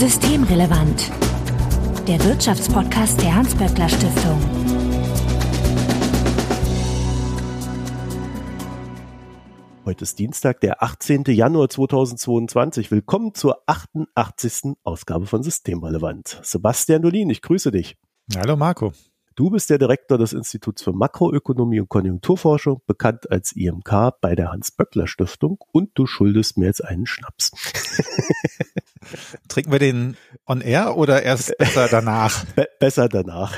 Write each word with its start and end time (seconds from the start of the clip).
Systemrelevant. 0.00 1.10
Der 2.08 2.24
Wirtschaftspodcast 2.24 3.20
der 3.20 3.34
Hans-Böckler 3.34 3.86
Stiftung. 3.86 4.40
Heute 9.84 10.04
ist 10.04 10.18
Dienstag, 10.18 10.62
der 10.62 10.82
18. 10.82 11.24
Januar 11.26 11.68
2022. 11.68 12.90
Willkommen 12.90 13.34
zur 13.34 13.62
88. 13.66 14.78
Ausgabe 14.84 15.26
von 15.26 15.42
Systemrelevant. 15.42 16.40
Sebastian 16.44 17.02
Dolin, 17.02 17.28
ich 17.28 17.42
grüße 17.42 17.70
dich. 17.70 17.98
Hallo 18.34 18.56
Marco. 18.56 18.92
Du 19.40 19.48
bist 19.48 19.70
der 19.70 19.78
Direktor 19.78 20.18
des 20.18 20.34
Instituts 20.34 20.82
für 20.82 20.92
Makroökonomie 20.92 21.80
und 21.80 21.88
Konjunkturforschung, 21.88 22.82
bekannt 22.86 23.30
als 23.30 23.52
IMK 23.52 24.20
bei 24.20 24.34
der 24.34 24.52
Hans-Böckler-Stiftung 24.52 25.64
und 25.72 25.92
du 25.94 26.04
schuldest 26.04 26.58
mir 26.58 26.66
jetzt 26.66 26.84
einen 26.84 27.06
Schnaps. 27.06 27.50
Trinken 29.48 29.72
wir 29.72 29.78
den 29.78 30.18
on 30.46 30.60
air 30.60 30.94
oder 30.98 31.22
erst 31.22 31.56
besser 31.56 31.88
danach? 31.88 32.44
Be 32.54 32.68
besser 32.78 33.08
danach. 33.08 33.56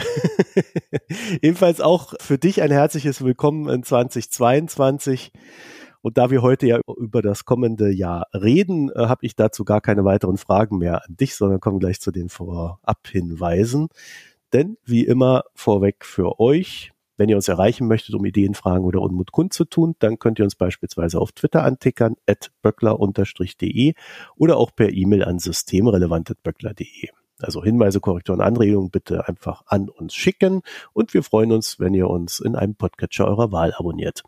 Ebenfalls 1.43 1.81
auch 1.81 2.15
für 2.21 2.39
dich 2.39 2.63
ein 2.63 2.71
herzliches 2.71 3.25
Willkommen 3.25 3.69
in 3.69 3.83
2022. 3.83 5.33
Und 6.01 6.17
da 6.17 6.31
wir 6.31 6.43
heute 6.43 6.69
ja 6.69 6.81
über 6.97 7.23
das 7.23 7.45
kommende 7.45 7.91
Jahr 7.91 8.29
reden, 8.33 8.91
äh, 8.91 9.07
habe 9.07 9.27
ich 9.27 9.35
dazu 9.35 9.65
gar 9.65 9.81
keine 9.81 10.05
weiteren 10.05 10.37
Fragen 10.37 10.79
mehr 10.79 11.05
an 11.05 11.17
dich, 11.17 11.35
sondern 11.35 11.59
kommen 11.59 11.81
gleich 11.81 12.01
zu 12.01 12.13
den 12.13 12.29
Vorab-Hinweisen. 12.29 13.89
Denn 14.53 14.77
wie 14.85 15.05
immer 15.05 15.45
vorweg 15.55 16.05
für 16.05 16.39
euch, 16.39 16.93
wenn 17.17 17.29
ihr 17.29 17.37
uns 17.37 17.49
erreichen 17.49 17.87
möchtet, 17.89 18.15
um 18.15 18.25
Ideen, 18.25 18.55
Fragen 18.55 18.85
oder 18.85 19.01
Unmut 19.01 19.33
kundzutun, 19.33 19.95
dann 19.99 20.19
könnt 20.19 20.39
ihr 20.39 20.45
uns 20.45 20.57
beispielsweise 20.57 21.21
auf 21.21 21.33
Twitter 21.33 21.63
antickern, 21.63 22.17
at 22.27 22.51
böckler-de 22.63 23.95
oder 24.37 24.57
auch 24.57 24.75
per 24.75 24.93
E-Mail 24.93 25.25
an 25.25 25.39
systemrelevant.böckler.de. 25.39 27.11
Also 27.39 27.63
Hinweise, 27.63 28.01
Korrekturen, 28.01 28.41
Anregungen 28.41 28.91
bitte 28.91 29.29
einfach 29.29 29.63
an 29.67 29.89
uns 29.89 30.15
schicken 30.15 30.63
und 30.93 31.13
wir 31.13 31.23
freuen 31.23 31.53
uns, 31.53 31.81
wenn 31.81 31.95
ihr 31.95 32.09
uns 32.09 32.41
in 32.41 32.55
einem 32.55 32.77
Podcatcher 32.77 33.27
eurer 33.27 33.53
Wahl 33.53 33.75
abonniert. 33.75 34.23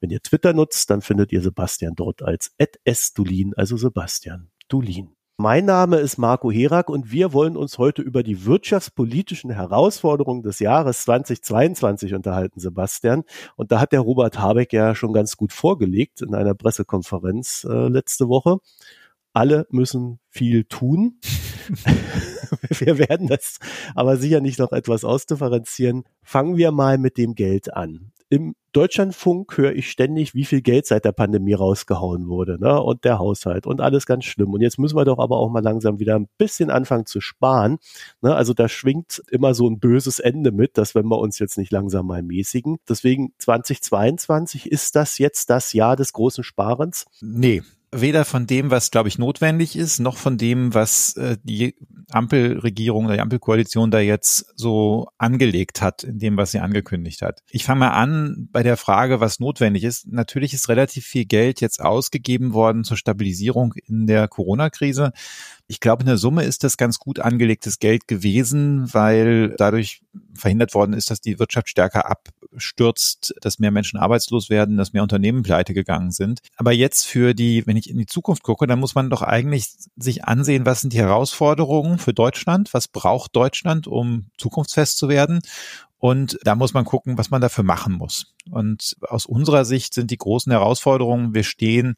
Wenn 0.00 0.10
ihr 0.10 0.22
Twitter 0.22 0.52
nutzt, 0.52 0.90
dann 0.90 1.00
findet 1.00 1.32
ihr 1.32 1.40
Sebastian 1.40 1.94
dort 1.94 2.22
als 2.22 2.54
@sdulin, 2.86 3.54
also 3.56 3.76
Sebastian 3.76 4.50
Dulin. 4.68 5.17
Mein 5.40 5.66
Name 5.66 5.98
ist 5.98 6.18
Marco 6.18 6.50
Herak 6.50 6.90
und 6.90 7.12
wir 7.12 7.32
wollen 7.32 7.56
uns 7.56 7.78
heute 7.78 8.02
über 8.02 8.24
die 8.24 8.44
wirtschaftspolitischen 8.44 9.52
Herausforderungen 9.52 10.42
des 10.42 10.58
Jahres 10.58 11.02
2022 11.04 12.12
unterhalten, 12.12 12.58
Sebastian. 12.58 13.22
Und 13.54 13.70
da 13.70 13.78
hat 13.78 13.92
der 13.92 14.00
Robert 14.00 14.40
Habeck 14.40 14.72
ja 14.72 14.96
schon 14.96 15.12
ganz 15.12 15.36
gut 15.36 15.52
vorgelegt 15.52 16.22
in 16.22 16.34
einer 16.34 16.54
Pressekonferenz 16.54 17.64
äh, 17.70 17.86
letzte 17.86 18.28
Woche. 18.28 18.58
Alle 19.32 19.68
müssen 19.70 20.18
viel 20.28 20.64
tun. 20.64 21.20
wir 22.70 22.98
werden 22.98 23.28
das 23.28 23.60
aber 23.94 24.16
sicher 24.16 24.40
nicht 24.40 24.58
noch 24.58 24.72
etwas 24.72 25.04
ausdifferenzieren. 25.04 26.02
Fangen 26.24 26.56
wir 26.56 26.72
mal 26.72 26.98
mit 26.98 27.16
dem 27.16 27.36
Geld 27.36 27.72
an 27.72 28.10
im 28.30 28.54
Deutschlandfunk 28.72 29.56
höre 29.56 29.72
ich 29.72 29.90
ständig, 29.90 30.34
wie 30.34 30.44
viel 30.44 30.60
Geld 30.60 30.86
seit 30.86 31.04
der 31.04 31.12
Pandemie 31.12 31.54
rausgehauen 31.54 32.28
wurde, 32.28 32.60
ne? 32.60 32.80
Und 32.80 33.04
der 33.04 33.18
Haushalt 33.18 33.66
und 33.66 33.80
alles 33.80 34.06
ganz 34.06 34.24
schlimm. 34.24 34.52
Und 34.52 34.60
jetzt 34.60 34.78
müssen 34.78 34.96
wir 34.96 35.04
doch 35.04 35.18
aber 35.18 35.38
auch 35.38 35.50
mal 35.50 35.62
langsam 35.62 35.98
wieder 35.98 36.16
ein 36.16 36.28
bisschen 36.36 36.70
anfangen 36.70 37.06
zu 37.06 37.20
sparen. 37.20 37.78
Ne? 38.20 38.34
Also 38.34 38.52
da 38.52 38.68
schwingt 38.68 39.22
immer 39.30 39.54
so 39.54 39.68
ein 39.68 39.80
böses 39.80 40.18
Ende 40.18 40.52
mit, 40.52 40.76
dass 40.76 40.94
wenn 40.94 41.06
wir 41.06 41.18
uns 41.18 41.38
jetzt 41.38 41.56
nicht 41.56 41.72
langsam 41.72 42.06
mal 42.06 42.22
mäßigen. 42.22 42.76
Deswegen 42.88 43.32
2022 43.38 44.70
ist 44.70 44.94
das 44.94 45.18
jetzt 45.18 45.48
das 45.48 45.72
Jahr 45.72 45.96
des 45.96 46.12
großen 46.12 46.44
Sparens? 46.44 47.06
Nee, 47.20 47.62
weder 47.90 48.24
von 48.24 48.46
dem, 48.46 48.70
was, 48.70 48.90
glaube 48.90 49.08
ich, 49.08 49.18
notwendig 49.18 49.76
ist, 49.76 49.98
noch 49.98 50.16
von 50.16 50.36
dem, 50.36 50.74
was 50.74 51.16
äh, 51.16 51.38
die 51.42 51.74
Ampelregierung 52.10 53.06
oder 53.06 53.14
die 53.14 53.20
Ampelkoalition 53.20 53.90
da 53.90 54.00
jetzt 54.00 54.52
so 54.56 55.08
angelegt 55.18 55.82
hat, 55.82 56.04
in 56.04 56.18
dem, 56.18 56.36
was 56.36 56.52
sie 56.52 56.58
angekündigt 56.58 57.22
hat. 57.22 57.42
Ich 57.50 57.64
fange 57.64 57.80
mal 57.80 57.90
an 57.90 58.48
bei 58.50 58.62
der 58.62 58.76
Frage, 58.76 59.20
was 59.20 59.40
notwendig 59.40 59.84
ist. 59.84 60.06
Natürlich 60.06 60.54
ist 60.54 60.68
relativ 60.68 61.04
viel 61.04 61.26
Geld 61.26 61.60
jetzt 61.60 61.80
ausgegeben 61.80 62.52
worden 62.52 62.84
zur 62.84 62.96
Stabilisierung 62.96 63.74
in 63.86 64.06
der 64.06 64.28
Corona-Krise. 64.28 65.12
Ich 65.70 65.80
glaube, 65.80 66.00
in 66.02 66.06
der 66.06 66.16
Summe 66.16 66.44
ist 66.44 66.64
das 66.64 66.78
ganz 66.78 66.98
gut 66.98 67.20
angelegtes 67.20 67.78
Geld 67.78 68.08
gewesen, 68.08 68.92
weil 68.94 69.54
dadurch 69.58 70.00
verhindert 70.34 70.72
worden 70.72 70.94
ist, 70.94 71.10
dass 71.10 71.20
die 71.20 71.38
Wirtschaft 71.38 71.68
stärker 71.68 72.10
abstürzt, 72.10 73.34
dass 73.42 73.58
mehr 73.58 73.70
Menschen 73.70 73.98
arbeitslos 73.98 74.48
werden, 74.48 74.78
dass 74.78 74.94
mehr 74.94 75.02
Unternehmen 75.02 75.42
pleite 75.42 75.74
gegangen 75.74 76.10
sind. 76.10 76.40
Aber 76.56 76.72
jetzt 76.72 77.06
für 77.06 77.34
die, 77.34 77.66
wenn 77.66 77.76
ich 77.76 77.90
in 77.90 77.98
die 77.98 78.06
Zukunft 78.06 78.42
gucke, 78.42 78.66
dann 78.66 78.80
muss 78.80 78.94
man 78.94 79.10
doch 79.10 79.20
eigentlich 79.20 79.66
sich 79.96 80.24
ansehen, 80.24 80.64
was 80.64 80.80
sind 80.80 80.94
die 80.94 80.98
Herausforderungen 80.98 81.98
für 81.98 82.14
Deutschland? 82.14 82.72
Was 82.72 82.88
braucht 82.88 83.36
Deutschland, 83.36 83.86
um 83.86 84.30
zukunftsfest 84.38 84.96
zu 84.96 85.10
werden? 85.10 85.40
Und 85.98 86.38
da 86.44 86.54
muss 86.54 86.74
man 86.74 86.84
gucken, 86.84 87.18
was 87.18 87.30
man 87.30 87.42
dafür 87.42 87.64
machen 87.64 87.92
muss. 87.92 88.32
Und 88.50 88.96
aus 89.02 89.26
unserer 89.26 89.64
Sicht 89.64 89.92
sind 89.92 90.10
die 90.10 90.16
großen 90.16 90.50
Herausforderungen, 90.50 91.34
wir 91.34 91.42
stehen 91.42 91.96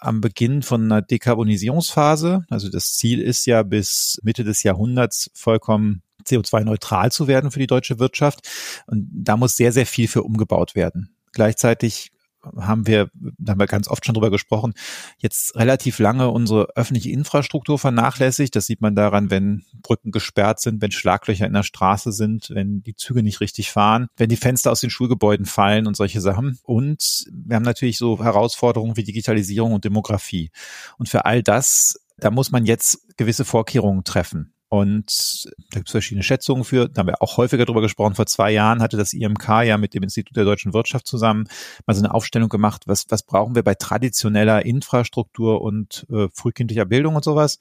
am 0.00 0.20
Beginn 0.20 0.62
von 0.62 0.84
einer 0.84 1.02
Dekarbonisierungsphase. 1.02 2.44
Also 2.48 2.68
das 2.68 2.94
Ziel 2.94 3.20
ist 3.20 3.46
ja 3.46 3.62
bis 3.62 4.18
Mitte 4.22 4.44
des 4.44 4.62
Jahrhunderts 4.62 5.30
vollkommen 5.34 6.02
CO2-neutral 6.24 7.10
zu 7.10 7.26
werden 7.26 7.50
für 7.50 7.58
die 7.58 7.66
deutsche 7.66 7.98
Wirtschaft. 7.98 8.48
Und 8.86 9.08
da 9.12 9.36
muss 9.36 9.56
sehr, 9.56 9.72
sehr 9.72 9.86
viel 9.86 10.08
für 10.08 10.22
umgebaut 10.22 10.74
werden. 10.74 11.10
Gleichzeitig 11.32 12.10
haben 12.56 12.86
wir, 12.86 13.10
da 13.14 13.52
haben 13.52 13.60
wir 13.60 13.66
ganz 13.66 13.88
oft 13.88 14.04
schon 14.04 14.14
drüber 14.14 14.30
gesprochen, 14.30 14.74
jetzt 15.18 15.56
relativ 15.56 15.98
lange 15.98 16.30
unsere 16.30 16.68
öffentliche 16.76 17.10
Infrastruktur 17.10 17.78
vernachlässigt. 17.78 18.54
Das 18.54 18.66
sieht 18.66 18.80
man 18.80 18.94
daran, 18.94 19.30
wenn 19.30 19.64
Brücken 19.82 20.10
gesperrt 20.10 20.60
sind, 20.60 20.80
wenn 20.80 20.92
Schlaglöcher 20.92 21.46
in 21.46 21.52
der 21.52 21.62
Straße 21.62 22.12
sind, 22.12 22.50
wenn 22.50 22.82
die 22.82 22.94
Züge 22.94 23.22
nicht 23.22 23.40
richtig 23.40 23.70
fahren, 23.70 24.08
wenn 24.16 24.28
die 24.28 24.36
Fenster 24.36 24.70
aus 24.70 24.80
den 24.80 24.90
Schulgebäuden 24.90 25.46
fallen 25.46 25.86
und 25.86 25.96
solche 25.96 26.20
Sachen. 26.20 26.58
Und 26.62 27.24
wir 27.32 27.56
haben 27.56 27.64
natürlich 27.64 27.98
so 27.98 28.22
Herausforderungen 28.22 28.96
wie 28.96 29.04
Digitalisierung 29.04 29.72
und 29.72 29.84
Demografie. 29.84 30.50
Und 30.98 31.08
für 31.08 31.24
all 31.24 31.42
das, 31.42 32.00
da 32.18 32.30
muss 32.30 32.50
man 32.50 32.66
jetzt 32.66 33.16
gewisse 33.16 33.44
Vorkehrungen 33.44 34.04
treffen. 34.04 34.54
Und 34.70 35.46
da 35.70 35.78
gibt 35.78 35.88
es 35.88 35.92
verschiedene 35.92 36.22
Schätzungen 36.22 36.64
für. 36.64 36.88
Da 36.88 37.00
haben 37.00 37.06
wir 37.06 37.22
auch 37.22 37.38
häufiger 37.38 37.64
drüber 37.64 37.80
gesprochen. 37.80 38.14
Vor 38.14 38.26
zwei 38.26 38.50
Jahren 38.50 38.82
hatte 38.82 38.98
das 38.98 39.14
IMK 39.14 39.48
ja 39.64 39.78
mit 39.78 39.94
dem 39.94 40.02
Institut 40.02 40.36
der 40.36 40.44
deutschen 40.44 40.74
Wirtschaft 40.74 41.06
zusammen 41.06 41.48
mal 41.86 41.94
so 41.94 42.02
eine 42.02 42.12
Aufstellung 42.12 42.50
gemacht, 42.50 42.82
was, 42.86 43.06
was 43.08 43.22
brauchen 43.22 43.54
wir 43.54 43.62
bei 43.62 43.74
traditioneller 43.74 44.66
Infrastruktur 44.66 45.62
und 45.62 46.06
äh, 46.10 46.28
frühkindlicher 46.32 46.84
Bildung 46.84 47.16
und 47.16 47.24
sowas. 47.24 47.58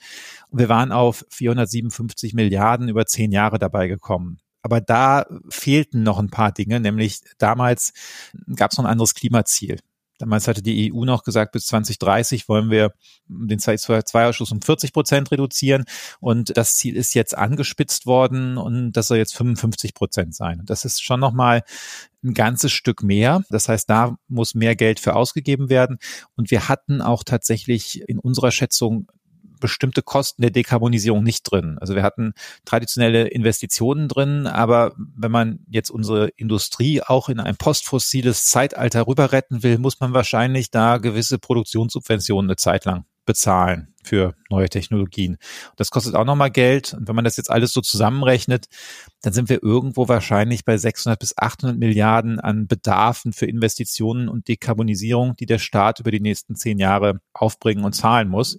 Und 0.49 0.59
wir 0.59 0.69
waren 0.69 0.91
auf 0.91 1.25
457 1.29 2.33
Milliarden 2.33 2.89
über 2.89 3.05
zehn 3.05 3.31
Jahre 3.31 3.57
dabei 3.57 3.87
gekommen. 3.87 4.39
Aber 4.61 4.81
da 4.81 5.25
fehlten 5.49 6.03
noch 6.03 6.19
ein 6.19 6.29
paar 6.29 6.51
Dinge, 6.51 6.81
nämlich 6.81 7.21
damals 7.37 7.93
gab 8.53 8.71
es 8.71 8.77
noch 8.77 8.83
ein 8.83 8.91
anderes 8.91 9.13
Klimaziel. 9.13 9.79
Damals 10.17 10.47
hatte 10.47 10.61
die 10.61 10.91
EU 10.91 11.05
noch 11.05 11.23
gesagt, 11.23 11.51
bis 11.51 11.67
2030 11.67 12.49
wollen 12.49 12.71
wir 12.71 12.93
den 13.27 13.59
CO2-Ausstoß 13.59 14.51
um 14.51 14.61
40 14.61 14.93
Prozent 14.93 15.31
reduzieren. 15.31 15.85
Und 16.19 16.57
das 16.57 16.75
Ziel 16.75 16.95
ist 16.95 17.13
jetzt 17.13 17.37
angespitzt 17.37 18.05
worden 18.05 18.57
und 18.57 18.93
das 18.93 19.07
soll 19.07 19.17
jetzt 19.17 19.35
55 19.35 19.93
Prozent 19.93 20.35
sein. 20.35 20.59
Und 20.59 20.69
das 20.69 20.85
ist 20.85 21.03
schon 21.03 21.19
nochmal 21.19 21.63
ein 22.23 22.33
ganzes 22.33 22.71
Stück 22.71 23.03
mehr. 23.03 23.43
Das 23.49 23.69
heißt, 23.69 23.89
da 23.89 24.17
muss 24.27 24.55
mehr 24.55 24.75
Geld 24.75 24.99
für 24.99 25.15
ausgegeben 25.15 25.69
werden. 25.69 25.99
Und 26.35 26.51
wir 26.51 26.67
hatten 26.67 27.01
auch 27.01 27.23
tatsächlich 27.23 28.01
in 28.07 28.19
unserer 28.19 28.51
Schätzung 28.51 29.07
bestimmte 29.59 30.01
Kosten 30.01 30.41
der 30.41 30.51
Dekarbonisierung 30.51 31.23
nicht 31.23 31.43
drin. 31.43 31.77
Also 31.79 31.95
wir 31.95 32.03
hatten 32.03 32.33
traditionelle 32.65 33.27
Investitionen 33.27 34.07
drin, 34.07 34.47
aber 34.47 34.93
wenn 34.97 35.31
man 35.31 35.59
jetzt 35.69 35.89
unsere 35.89 36.29
Industrie 36.29 37.01
auch 37.01 37.29
in 37.29 37.39
ein 37.39 37.57
postfossiles 37.57 38.45
Zeitalter 38.45 39.07
rüber 39.07 39.31
retten 39.31 39.63
will, 39.63 39.77
muss 39.77 39.99
man 39.99 40.13
wahrscheinlich 40.13 40.71
da 40.71 40.97
gewisse 40.97 41.39
Produktionssubventionen 41.39 42.49
eine 42.49 42.55
Zeit 42.55 42.85
lang 42.85 43.05
bezahlen 43.27 43.93
für 44.03 44.33
neue 44.49 44.69
Technologien. 44.69 45.37
Das 45.75 45.91
kostet 45.91 46.15
auch 46.15 46.25
nochmal 46.25 46.49
Geld. 46.49 46.93
Und 46.93 47.07
wenn 47.07 47.15
man 47.15 47.25
das 47.25 47.37
jetzt 47.37 47.51
alles 47.51 47.73
so 47.73 47.81
zusammenrechnet, 47.81 48.65
dann 49.21 49.33
sind 49.33 49.49
wir 49.49 49.61
irgendwo 49.61 50.07
wahrscheinlich 50.07 50.65
bei 50.65 50.77
600 50.77 51.19
bis 51.19 51.37
800 51.37 51.77
Milliarden 51.77 52.39
an 52.39 52.67
Bedarfen 52.67 53.33
für 53.33 53.45
Investitionen 53.45 54.29
und 54.29 54.47
Dekarbonisierung, 54.47 55.35
die 55.35 55.45
der 55.45 55.59
Staat 55.59 55.99
über 55.99 56.09
die 56.09 56.21
nächsten 56.21 56.55
zehn 56.55 56.79
Jahre 56.79 57.19
aufbringen 57.33 57.83
und 57.83 57.93
zahlen 57.93 58.29
muss. 58.29 58.57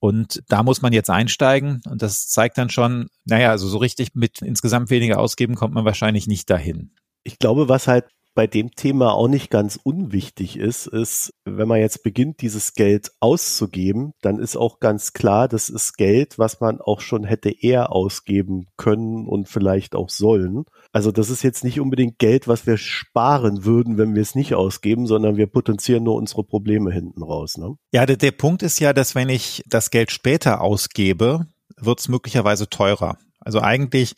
Und 0.00 0.42
da 0.48 0.62
muss 0.62 0.80
man 0.80 0.92
jetzt 0.92 1.10
einsteigen 1.10 1.80
und 1.88 2.02
das 2.02 2.28
zeigt 2.28 2.56
dann 2.56 2.70
schon, 2.70 3.08
naja, 3.24 3.50
also 3.50 3.68
so 3.68 3.78
richtig 3.78 4.14
mit 4.14 4.42
insgesamt 4.42 4.90
weniger 4.90 5.18
ausgeben 5.18 5.56
kommt 5.56 5.74
man 5.74 5.84
wahrscheinlich 5.84 6.26
nicht 6.26 6.48
dahin. 6.50 6.94
Ich 7.24 7.38
glaube, 7.38 7.68
was 7.68 7.88
halt 7.88 8.06
bei 8.38 8.46
dem 8.46 8.70
Thema 8.70 9.14
auch 9.14 9.26
nicht 9.26 9.50
ganz 9.50 9.80
unwichtig 9.82 10.60
ist, 10.60 10.86
ist, 10.86 11.32
wenn 11.44 11.66
man 11.66 11.80
jetzt 11.80 12.04
beginnt, 12.04 12.40
dieses 12.40 12.74
Geld 12.74 13.10
auszugeben, 13.18 14.12
dann 14.20 14.38
ist 14.38 14.56
auch 14.56 14.78
ganz 14.78 15.12
klar, 15.12 15.48
das 15.48 15.68
ist 15.68 15.96
Geld, 15.96 16.38
was 16.38 16.60
man 16.60 16.80
auch 16.80 17.00
schon 17.00 17.24
hätte 17.24 17.50
eher 17.50 17.90
ausgeben 17.90 18.66
können 18.76 19.26
und 19.26 19.48
vielleicht 19.48 19.96
auch 19.96 20.08
sollen. 20.08 20.66
Also 20.92 21.10
das 21.10 21.30
ist 21.30 21.42
jetzt 21.42 21.64
nicht 21.64 21.80
unbedingt 21.80 22.20
Geld, 22.20 22.46
was 22.46 22.64
wir 22.64 22.76
sparen 22.76 23.64
würden, 23.64 23.98
wenn 23.98 24.14
wir 24.14 24.22
es 24.22 24.36
nicht 24.36 24.54
ausgeben, 24.54 25.08
sondern 25.08 25.36
wir 25.36 25.48
potenzieren 25.48 26.04
nur 26.04 26.14
unsere 26.14 26.44
Probleme 26.44 26.92
hinten 26.92 27.24
raus. 27.24 27.56
Ne? 27.56 27.74
Ja, 27.92 28.06
der, 28.06 28.18
der 28.18 28.30
Punkt 28.30 28.62
ist 28.62 28.78
ja, 28.78 28.92
dass 28.92 29.16
wenn 29.16 29.30
ich 29.30 29.64
das 29.66 29.90
Geld 29.90 30.12
später 30.12 30.60
ausgebe, 30.60 31.48
wird 31.76 31.98
es 31.98 32.06
möglicherweise 32.06 32.68
teurer. 32.68 33.18
Also 33.40 33.60
eigentlich, 33.60 34.14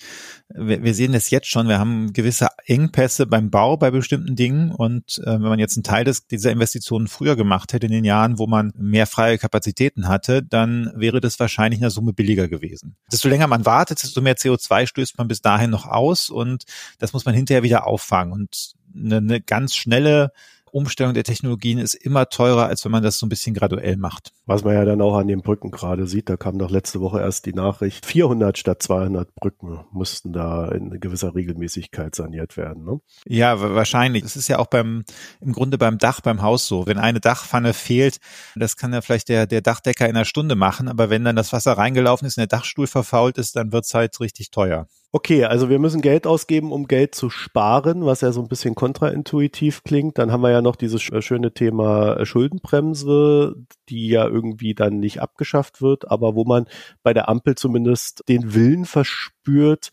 wir, 0.49 0.95
sehen 0.95 1.15
es 1.15 1.31
jetzt 1.31 1.49
schon, 1.49 1.69
wir 1.69 1.79
haben 1.79 2.13
gewisse 2.13 2.49
Engpässe 2.65 3.27
beim 3.27 3.51
Bau 3.51 3.77
bei 3.77 3.91
bestimmten 3.91 4.35
Dingen 4.35 4.73
und 4.73 5.19
äh, 5.19 5.33
wenn 5.33 5.43
man 5.43 5.59
jetzt 5.59 5.77
einen 5.77 5.85
Teil 5.85 6.05
des, 6.05 6.27
dieser 6.27 6.51
Investitionen 6.51 7.07
früher 7.07 7.37
gemacht 7.37 7.73
hätte 7.73 7.87
in 7.87 7.93
den 7.93 8.05
Jahren, 8.05 8.39
wo 8.39 8.47
man 8.47 8.73
mehr 8.77 9.07
freie 9.07 9.39
Kapazitäten 9.39 10.09
hatte, 10.09 10.43
dann 10.43 10.91
wäre 10.97 11.21
das 11.21 11.39
wahrscheinlich 11.39 11.79
in 11.79 11.83
der 11.83 11.91
Summe 11.91 12.13
billiger 12.13 12.49
gewesen. 12.49 12.97
Desto 13.13 13.29
länger 13.29 13.47
man 13.47 13.67
wartet, 13.67 14.03
desto 14.03 14.21
mehr 14.23 14.37
CO2 14.37 14.87
stößt 14.87 15.19
man 15.19 15.29
bis 15.29 15.43
dahin 15.43 15.71
noch 15.71 15.87
aus 15.87 16.31
und 16.31 16.65
das 16.99 17.13
muss 17.13 17.25
man 17.25 17.35
hinterher 17.35 17.63
wieder 17.63 17.87
auffangen 17.87 18.33
und 18.33 18.75
eine, 18.95 19.19
eine 19.19 19.41
ganz 19.41 19.77
schnelle 19.77 20.33
Umstellung 20.73 21.15
der 21.15 21.25
Technologien 21.25 21.79
ist 21.79 21.95
immer 21.95 22.29
teurer, 22.29 22.67
als 22.67 22.85
wenn 22.85 22.93
man 22.93 23.03
das 23.03 23.19
so 23.19 23.27
ein 23.27 23.29
bisschen 23.29 23.55
graduell 23.55 23.97
macht. 23.97 24.33
Was 24.47 24.65
man 24.65 24.75
ja 24.75 24.85
dann 24.85 25.01
auch 25.01 25.17
an 25.17 25.29
den 25.29 25.43
Brücken 25.43 25.71
gerade 25.71 26.07
sieht, 26.07 26.29
da 26.29 26.37
kam 26.37 26.59
doch 26.59 26.71
letzte 26.71 27.01
Woche 27.01 27.21
erst 27.21 27.47
die 27.47 27.53
Nachricht, 27.53 28.07
400 28.07 28.59
statt 28.59 28.83
200 28.83 29.35
Brücken 29.35 29.85
mussten 29.93 30.33
da 30.33 30.69
in 30.69 31.01
gewisser 31.01 31.35
Regelmäßigkeit 31.35 32.15
saniert 32.15 32.57
werden. 32.57 32.85
Ne? 32.85 33.01
Ja, 33.27 33.61
wahrscheinlich. 33.61 34.23
Das 34.23 34.37
ist 34.37 34.49
ja 34.49 34.59
auch 34.59 34.67
beim, 34.67 35.05
im 35.41 35.53
Grunde 35.53 35.79
beim 35.79 35.99
Dach, 35.99 36.21
beim 36.21 36.43
Haus 36.43 36.67
so. 36.67 36.87
Wenn 36.87 36.99
eine 36.99 37.21
Dachpfanne 37.21 37.75
fehlt, 37.75 38.19
das 38.57 38.77
kann 38.77 38.93
ja 38.93 39.01
vielleicht 39.01 39.29
der, 39.29 39.47
der 39.47 39.61
Dachdecker 39.61 40.09
in 40.09 40.17
einer 40.17 40.25
Stunde 40.25 40.55
machen, 40.55 40.89
aber 40.89 41.11
wenn 41.11 41.25
dann 41.25 41.37
das 41.37 41.53
Wasser 41.53 41.73
reingelaufen 41.73 42.27
ist 42.27 42.37
und 42.37 42.43
der 42.43 42.59
Dachstuhl 42.59 42.87
verfault 42.87 43.39
ist, 43.39 43.57
dann 43.57 43.73
wird's 43.73 43.95
halt 43.95 44.19
richtig 44.21 44.51
teuer. 44.51 44.87
Okay, 45.13 45.45
also 45.45 45.69
wir 45.69 45.81
müssen 45.81 46.03
Geld 46.03 46.25
ausgeben, 46.25 46.71
um 46.71 46.87
Geld 46.87 47.17
zu 47.17 47.31
sparen, 47.31 48.07
was 48.07 48.21
ja 48.21 48.31
so 48.31 48.41
ein 48.43 48.47
bisschen 48.47 48.77
kontraintuitiv 48.77 49.83
klingt. 49.83 50.19
Dann 50.19 50.31
haben 50.31 50.43
wir 50.43 50.53
ja 50.53 50.63
noch 50.63 50.77
dieses 50.77 51.03
schöne 51.03 51.53
Thema 51.53 52.17
äh, 52.17 52.25
Schuldenbremse, 52.25 53.57
die 53.89 54.09
ja 54.09 54.29
irgendwie 54.29 54.73
dann 54.77 55.01
nicht 55.01 55.21
abgeschafft 55.21 55.83
wird, 55.83 56.09
aber 56.09 56.37
wo 56.37 56.45
man 56.45 56.67
bei 57.03 57.13
der 57.13 57.29
Ampel 57.29 57.57
zumindest 57.57 58.23
den 58.29 58.55
Willen 58.55 58.85
verspürt, 58.85 59.91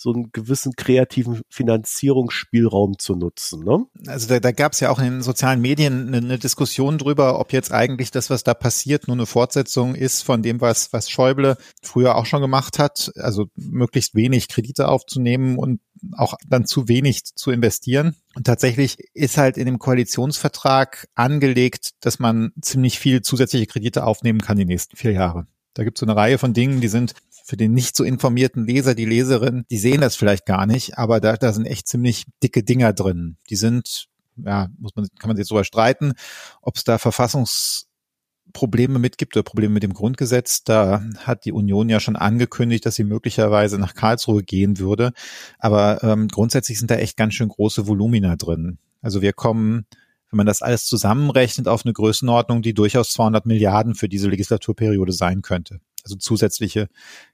so 0.00 0.12
einen 0.12 0.30
gewissen 0.32 0.74
kreativen 0.76 1.42
Finanzierungsspielraum 1.50 2.98
zu 3.00 3.16
nutzen. 3.16 3.64
Ne? 3.64 3.84
Also 4.06 4.28
da, 4.28 4.38
da 4.38 4.52
gab 4.52 4.72
es 4.72 4.80
ja 4.80 4.90
auch 4.90 5.00
in 5.00 5.06
den 5.06 5.22
sozialen 5.22 5.60
Medien 5.60 6.06
eine, 6.06 6.18
eine, 6.18 6.38
Diskussion 6.38 6.98
drüber, 6.98 7.40
ob 7.40 7.52
jetzt 7.52 7.72
eigentlich 7.72 8.12
das, 8.12 8.30
was 8.30 8.44
da 8.44 8.54
passiert, 8.54 9.08
nur 9.08 9.16
eine 9.16 9.26
Fortsetzung 9.26 9.96
ist 9.96 10.22
von 10.22 10.40
dem, 10.40 10.60
was, 10.60 10.92
was 10.92 11.10
Schäuble 11.10 11.56
früher 11.82 12.14
auch 12.14 12.26
schon 12.26 12.40
gemacht 12.40 12.78
hat, 12.78 13.10
also 13.16 13.46
möglichst 13.56 14.14
wenig 14.14 14.46
Kredite 14.46 14.86
aufzunehmen 14.86 15.58
und 15.58 15.80
auch 16.12 16.34
dann 16.46 16.64
zu 16.64 16.86
wenig 16.86 17.24
zu 17.24 17.50
investieren. 17.50 18.14
Und 18.36 18.46
tatsächlich 18.46 18.98
ist 19.14 19.36
halt 19.36 19.56
in 19.56 19.66
dem 19.66 19.80
Koalitionsvertrag 19.80 21.08
angelegt, 21.16 21.90
dass 22.00 22.20
man 22.20 22.52
ziemlich 22.60 23.00
viel 23.00 23.22
zusätzliche 23.22 23.66
Kredite 23.66 24.04
aufnehmen 24.04 24.40
kann 24.40 24.58
die 24.58 24.64
nächsten 24.64 24.96
vier 24.96 25.10
Jahre. 25.10 25.48
Da 25.78 25.84
gibt 25.84 25.98
es 25.98 26.00
so 26.00 26.06
eine 26.06 26.16
Reihe 26.16 26.38
von 26.38 26.54
Dingen, 26.54 26.80
die 26.80 26.88
sind 26.88 27.14
für 27.48 27.56
den 27.56 27.72
nicht 27.72 27.96
so 27.96 28.04
informierten 28.04 28.66
Leser, 28.66 28.94
die 28.94 29.06
Leserin, 29.06 29.64
die 29.70 29.78
sehen 29.78 30.02
das 30.02 30.16
vielleicht 30.16 30.44
gar 30.44 30.66
nicht, 30.66 30.98
aber 30.98 31.18
da, 31.18 31.38
da 31.38 31.54
sind 31.54 31.64
echt 31.64 31.88
ziemlich 31.88 32.26
dicke 32.42 32.62
Dinger 32.62 32.92
drin. 32.92 33.38
Die 33.48 33.56
sind, 33.56 34.08
ja, 34.36 34.68
muss 34.78 34.94
man, 34.94 35.08
kann 35.18 35.28
man 35.28 35.36
sich 35.38 35.48
drüber 35.48 35.64
streiten, 35.64 36.12
ob 36.60 36.76
es 36.76 36.84
da 36.84 36.98
Verfassungsprobleme 36.98 38.98
mitgibt 38.98 39.34
oder 39.34 39.44
Probleme 39.44 39.72
mit 39.72 39.82
dem 39.82 39.94
Grundgesetz. 39.94 40.62
Da 40.62 41.02
hat 41.20 41.46
die 41.46 41.52
Union 41.52 41.88
ja 41.88 42.00
schon 42.00 42.16
angekündigt, 42.16 42.84
dass 42.84 42.96
sie 42.96 43.04
möglicherweise 43.04 43.78
nach 43.78 43.94
Karlsruhe 43.94 44.42
gehen 44.42 44.78
würde. 44.78 45.12
Aber 45.58 46.04
ähm, 46.04 46.28
grundsätzlich 46.28 46.78
sind 46.78 46.90
da 46.90 46.96
echt 46.96 47.16
ganz 47.16 47.32
schön 47.32 47.48
große 47.48 47.86
Volumina 47.86 48.36
drin. 48.36 48.76
Also 49.00 49.22
wir 49.22 49.32
kommen 49.32 49.86
wenn 50.30 50.36
man 50.36 50.46
das 50.46 50.60
alles 50.60 50.84
zusammenrechnet, 50.84 51.68
auf 51.68 51.86
eine 51.86 51.94
Größenordnung, 51.94 52.60
die 52.60 52.74
durchaus 52.74 53.12
200 53.12 53.46
Milliarden 53.46 53.94
für 53.94 54.10
diese 54.10 54.28
Legislaturperiode 54.28 55.12
sein 55.12 55.40
könnte. 55.40 55.80
Also 56.08 56.16
zusätzliche 56.16 56.88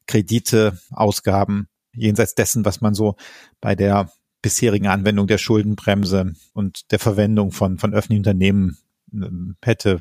Kredite, 0.07 0.79
Ausgaben, 0.91 1.69
jenseits 1.95 2.35
dessen, 2.35 2.65
was 2.65 2.81
man 2.81 2.95
so 2.95 3.15
bei 3.61 3.77
der 3.77 4.11
bisherigen 4.43 4.89
Anwendung 4.89 5.29
der 5.29 5.39
Schuldenbremse 5.39 6.35
und 6.53 6.91
der 6.91 6.99
Verwendung 6.99 7.53
von, 7.53 7.79
von 7.79 7.95
öffentlichen 7.95 8.21
Unternehmen 8.21 8.77
ähm, 9.13 9.57
hätte 9.63 10.01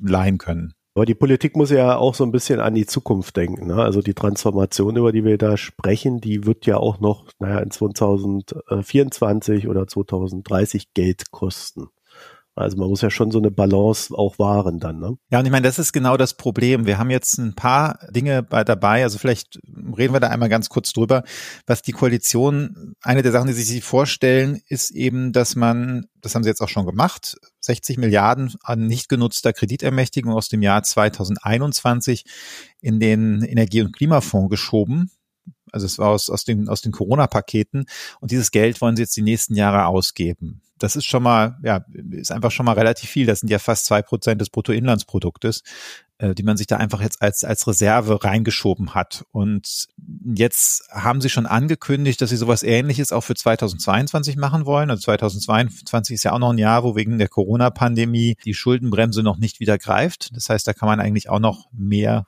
leihen 0.00 0.38
können. 0.38 0.72
Aber 0.94 1.04
die 1.04 1.14
Politik 1.14 1.56
muss 1.56 1.70
ja 1.70 1.96
auch 1.98 2.14
so 2.14 2.24
ein 2.24 2.32
bisschen 2.32 2.58
an 2.58 2.74
die 2.74 2.86
Zukunft 2.86 3.36
denken. 3.36 3.66
Ne? 3.66 3.74
Also 3.74 4.00
die 4.00 4.14
Transformation, 4.14 4.96
über 4.96 5.12
die 5.12 5.24
wir 5.24 5.36
da 5.36 5.58
sprechen, 5.58 6.22
die 6.22 6.46
wird 6.46 6.64
ja 6.64 6.78
auch 6.78 7.00
noch, 7.00 7.26
naja, 7.38 7.58
in 7.58 7.70
2024 7.70 9.68
oder 9.68 9.86
2030 9.86 10.94
Geld 10.94 11.30
kosten. 11.32 11.88
Also 12.56 12.78
man 12.78 12.88
muss 12.88 13.02
ja 13.02 13.10
schon 13.10 13.30
so 13.30 13.36
eine 13.36 13.50
Balance 13.50 14.14
auch 14.16 14.38
wahren 14.38 14.80
dann. 14.80 14.98
Ne? 14.98 15.18
Ja, 15.30 15.40
und 15.40 15.44
ich 15.44 15.52
meine, 15.52 15.66
das 15.66 15.78
ist 15.78 15.92
genau 15.92 16.16
das 16.16 16.34
Problem. 16.34 16.86
Wir 16.86 16.96
haben 16.96 17.10
jetzt 17.10 17.36
ein 17.36 17.54
paar 17.54 17.98
Dinge 18.10 18.42
bei 18.42 18.64
dabei. 18.64 19.02
Also 19.02 19.18
vielleicht 19.18 19.60
reden 19.96 20.14
wir 20.14 20.20
da 20.20 20.28
einmal 20.28 20.48
ganz 20.48 20.70
kurz 20.70 20.94
drüber. 20.94 21.22
Was 21.66 21.82
die 21.82 21.92
Koalition, 21.92 22.94
eine 23.02 23.20
der 23.20 23.32
Sachen, 23.32 23.48
die 23.48 23.52
sich 23.52 23.84
vorstellen, 23.84 24.58
ist 24.68 24.90
eben, 24.90 25.32
dass 25.32 25.54
man, 25.54 26.06
das 26.22 26.34
haben 26.34 26.44
sie 26.44 26.48
jetzt 26.48 26.62
auch 26.62 26.70
schon 26.70 26.86
gemacht, 26.86 27.36
60 27.60 27.98
Milliarden 27.98 28.54
an 28.62 28.86
nicht 28.86 29.10
genutzter 29.10 29.52
Kreditermächtigung 29.52 30.32
aus 30.32 30.48
dem 30.48 30.62
Jahr 30.62 30.82
2021 30.82 32.24
in 32.80 33.00
den 33.00 33.42
Energie- 33.42 33.82
und 33.82 33.94
Klimafonds 33.94 34.48
geschoben. 34.48 35.10
Also 35.72 35.84
es 35.84 35.98
war 35.98 36.08
aus, 36.08 36.30
aus 36.30 36.44
den, 36.44 36.70
aus 36.70 36.80
den 36.80 36.92
Corona-Paketen. 36.92 37.84
Und 38.20 38.30
dieses 38.30 38.50
Geld 38.50 38.80
wollen 38.80 38.96
sie 38.96 39.02
jetzt 39.02 39.16
die 39.16 39.22
nächsten 39.22 39.54
Jahre 39.54 39.84
ausgeben 39.84 40.62
das 40.78 40.96
ist 40.96 41.06
schon 41.06 41.22
mal, 41.22 41.58
ja, 41.62 41.84
ist 42.10 42.32
einfach 42.32 42.50
schon 42.50 42.66
mal 42.66 42.72
relativ 42.72 43.08
viel. 43.08 43.26
Das 43.26 43.40
sind 43.40 43.48
ja 43.48 43.58
fast 43.58 43.86
zwei 43.86 44.02
Prozent 44.02 44.40
des 44.40 44.50
Bruttoinlandsproduktes, 44.50 45.62
äh, 46.18 46.34
die 46.34 46.42
man 46.42 46.56
sich 46.56 46.66
da 46.66 46.76
einfach 46.76 47.00
jetzt 47.00 47.22
als, 47.22 47.44
als 47.44 47.66
Reserve 47.66 48.22
reingeschoben 48.22 48.94
hat. 48.94 49.24
Und 49.32 49.86
jetzt 50.34 50.88
haben 50.90 51.20
sie 51.20 51.30
schon 51.30 51.46
angekündigt, 51.46 52.20
dass 52.20 52.30
sie 52.30 52.36
sowas 52.36 52.62
ähnliches 52.62 53.12
auch 53.12 53.22
für 53.22 53.34
2022 53.34 54.36
machen 54.36 54.66
wollen. 54.66 54.90
Also 54.90 55.02
2022 55.02 56.14
ist 56.14 56.24
ja 56.24 56.32
auch 56.32 56.38
noch 56.38 56.52
ein 56.52 56.58
Jahr, 56.58 56.84
wo 56.84 56.94
wegen 56.94 57.18
der 57.18 57.28
Corona-Pandemie 57.28 58.36
die 58.44 58.54
Schuldenbremse 58.54 59.22
noch 59.22 59.38
nicht 59.38 59.60
wieder 59.60 59.78
greift. 59.78 60.34
Das 60.36 60.50
heißt, 60.50 60.66
da 60.66 60.74
kann 60.74 60.88
man 60.88 61.00
eigentlich 61.00 61.30
auch 61.30 61.40
noch 61.40 61.68
mehr 61.72 62.26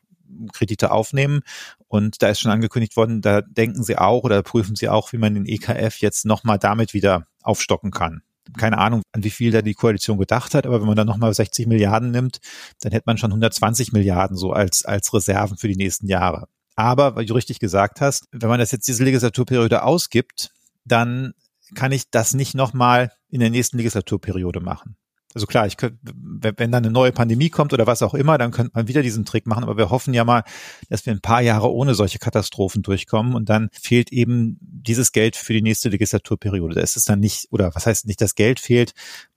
Kredite 0.52 0.90
aufnehmen. 0.90 1.40
Und 1.86 2.22
da 2.22 2.28
ist 2.28 2.40
schon 2.40 2.52
angekündigt 2.52 2.96
worden, 2.96 3.20
da 3.20 3.42
denken 3.42 3.82
sie 3.82 3.98
auch 3.98 4.24
oder 4.24 4.42
prüfen 4.42 4.76
sie 4.76 4.88
auch, 4.88 5.12
wie 5.12 5.18
man 5.18 5.34
den 5.34 5.46
EKF 5.46 5.98
jetzt 6.00 6.24
nochmal 6.24 6.58
damit 6.58 6.94
wieder 6.94 7.26
aufstocken 7.42 7.90
kann 7.90 8.22
keine 8.56 8.78
Ahnung, 8.78 9.02
an 9.12 9.24
wie 9.24 9.30
viel 9.30 9.50
da 9.50 9.62
die 9.62 9.74
Koalition 9.74 10.18
gedacht 10.18 10.54
hat, 10.54 10.66
aber 10.66 10.80
wenn 10.80 10.86
man 10.86 10.96
dann 10.96 11.06
nochmal 11.06 11.32
60 11.34 11.66
Milliarden 11.66 12.10
nimmt, 12.10 12.38
dann 12.80 12.92
hätte 12.92 13.04
man 13.06 13.18
schon 13.18 13.30
120 13.30 13.92
Milliarden 13.92 14.36
so 14.36 14.52
als, 14.52 14.84
als 14.84 15.12
Reserven 15.12 15.58
für 15.58 15.68
die 15.68 15.76
nächsten 15.76 16.06
Jahre. 16.06 16.48
Aber, 16.76 17.16
weil 17.16 17.26
du 17.26 17.34
richtig 17.34 17.58
gesagt 17.58 18.00
hast, 18.00 18.28
wenn 18.30 18.48
man 18.48 18.60
das 18.60 18.70
jetzt 18.70 18.86
diese 18.86 19.04
Legislaturperiode 19.04 19.82
ausgibt, 19.82 20.52
dann 20.84 21.34
kann 21.74 21.92
ich 21.92 22.10
das 22.10 22.34
nicht 22.34 22.54
nochmal 22.54 23.12
in 23.28 23.40
der 23.40 23.50
nächsten 23.50 23.76
Legislaturperiode 23.76 24.60
machen. 24.60 24.96
Also 25.34 25.46
klar, 25.46 25.66
ich 25.66 25.76
könnte, 25.76 25.98
wenn 26.14 26.72
dann 26.72 26.84
eine 26.84 26.90
neue 26.90 27.12
Pandemie 27.12 27.50
kommt 27.50 27.72
oder 27.72 27.86
was 27.86 28.02
auch 28.02 28.14
immer, 28.14 28.38
dann 28.38 28.50
könnte 28.50 28.72
man 28.74 28.88
wieder 28.88 29.02
diesen 29.02 29.24
Trick 29.26 29.46
machen. 29.46 29.62
Aber 29.62 29.76
wir 29.76 29.90
hoffen 29.90 30.14
ja 30.14 30.24
mal, 30.24 30.42
dass 30.88 31.04
wir 31.04 31.12
ein 31.12 31.20
paar 31.20 31.42
Jahre 31.42 31.70
ohne 31.70 31.94
solche 31.94 32.18
Katastrophen 32.18 32.82
durchkommen 32.82 33.34
und 33.34 33.48
dann 33.48 33.68
fehlt 33.72 34.10
eben 34.10 34.58
dieses 34.60 35.12
Geld 35.12 35.36
für 35.36 35.52
die 35.52 35.62
nächste 35.62 35.90
Legislaturperiode. 35.90 36.76
Da 36.76 36.80
ist 36.80 36.96
es 36.96 37.04
dann 37.04 37.20
nicht, 37.20 37.48
oder 37.50 37.74
was 37.74 37.86
heißt 37.86 38.06
nicht, 38.06 38.20
das 38.20 38.34
Geld 38.34 38.58
fehlt, 38.58 38.92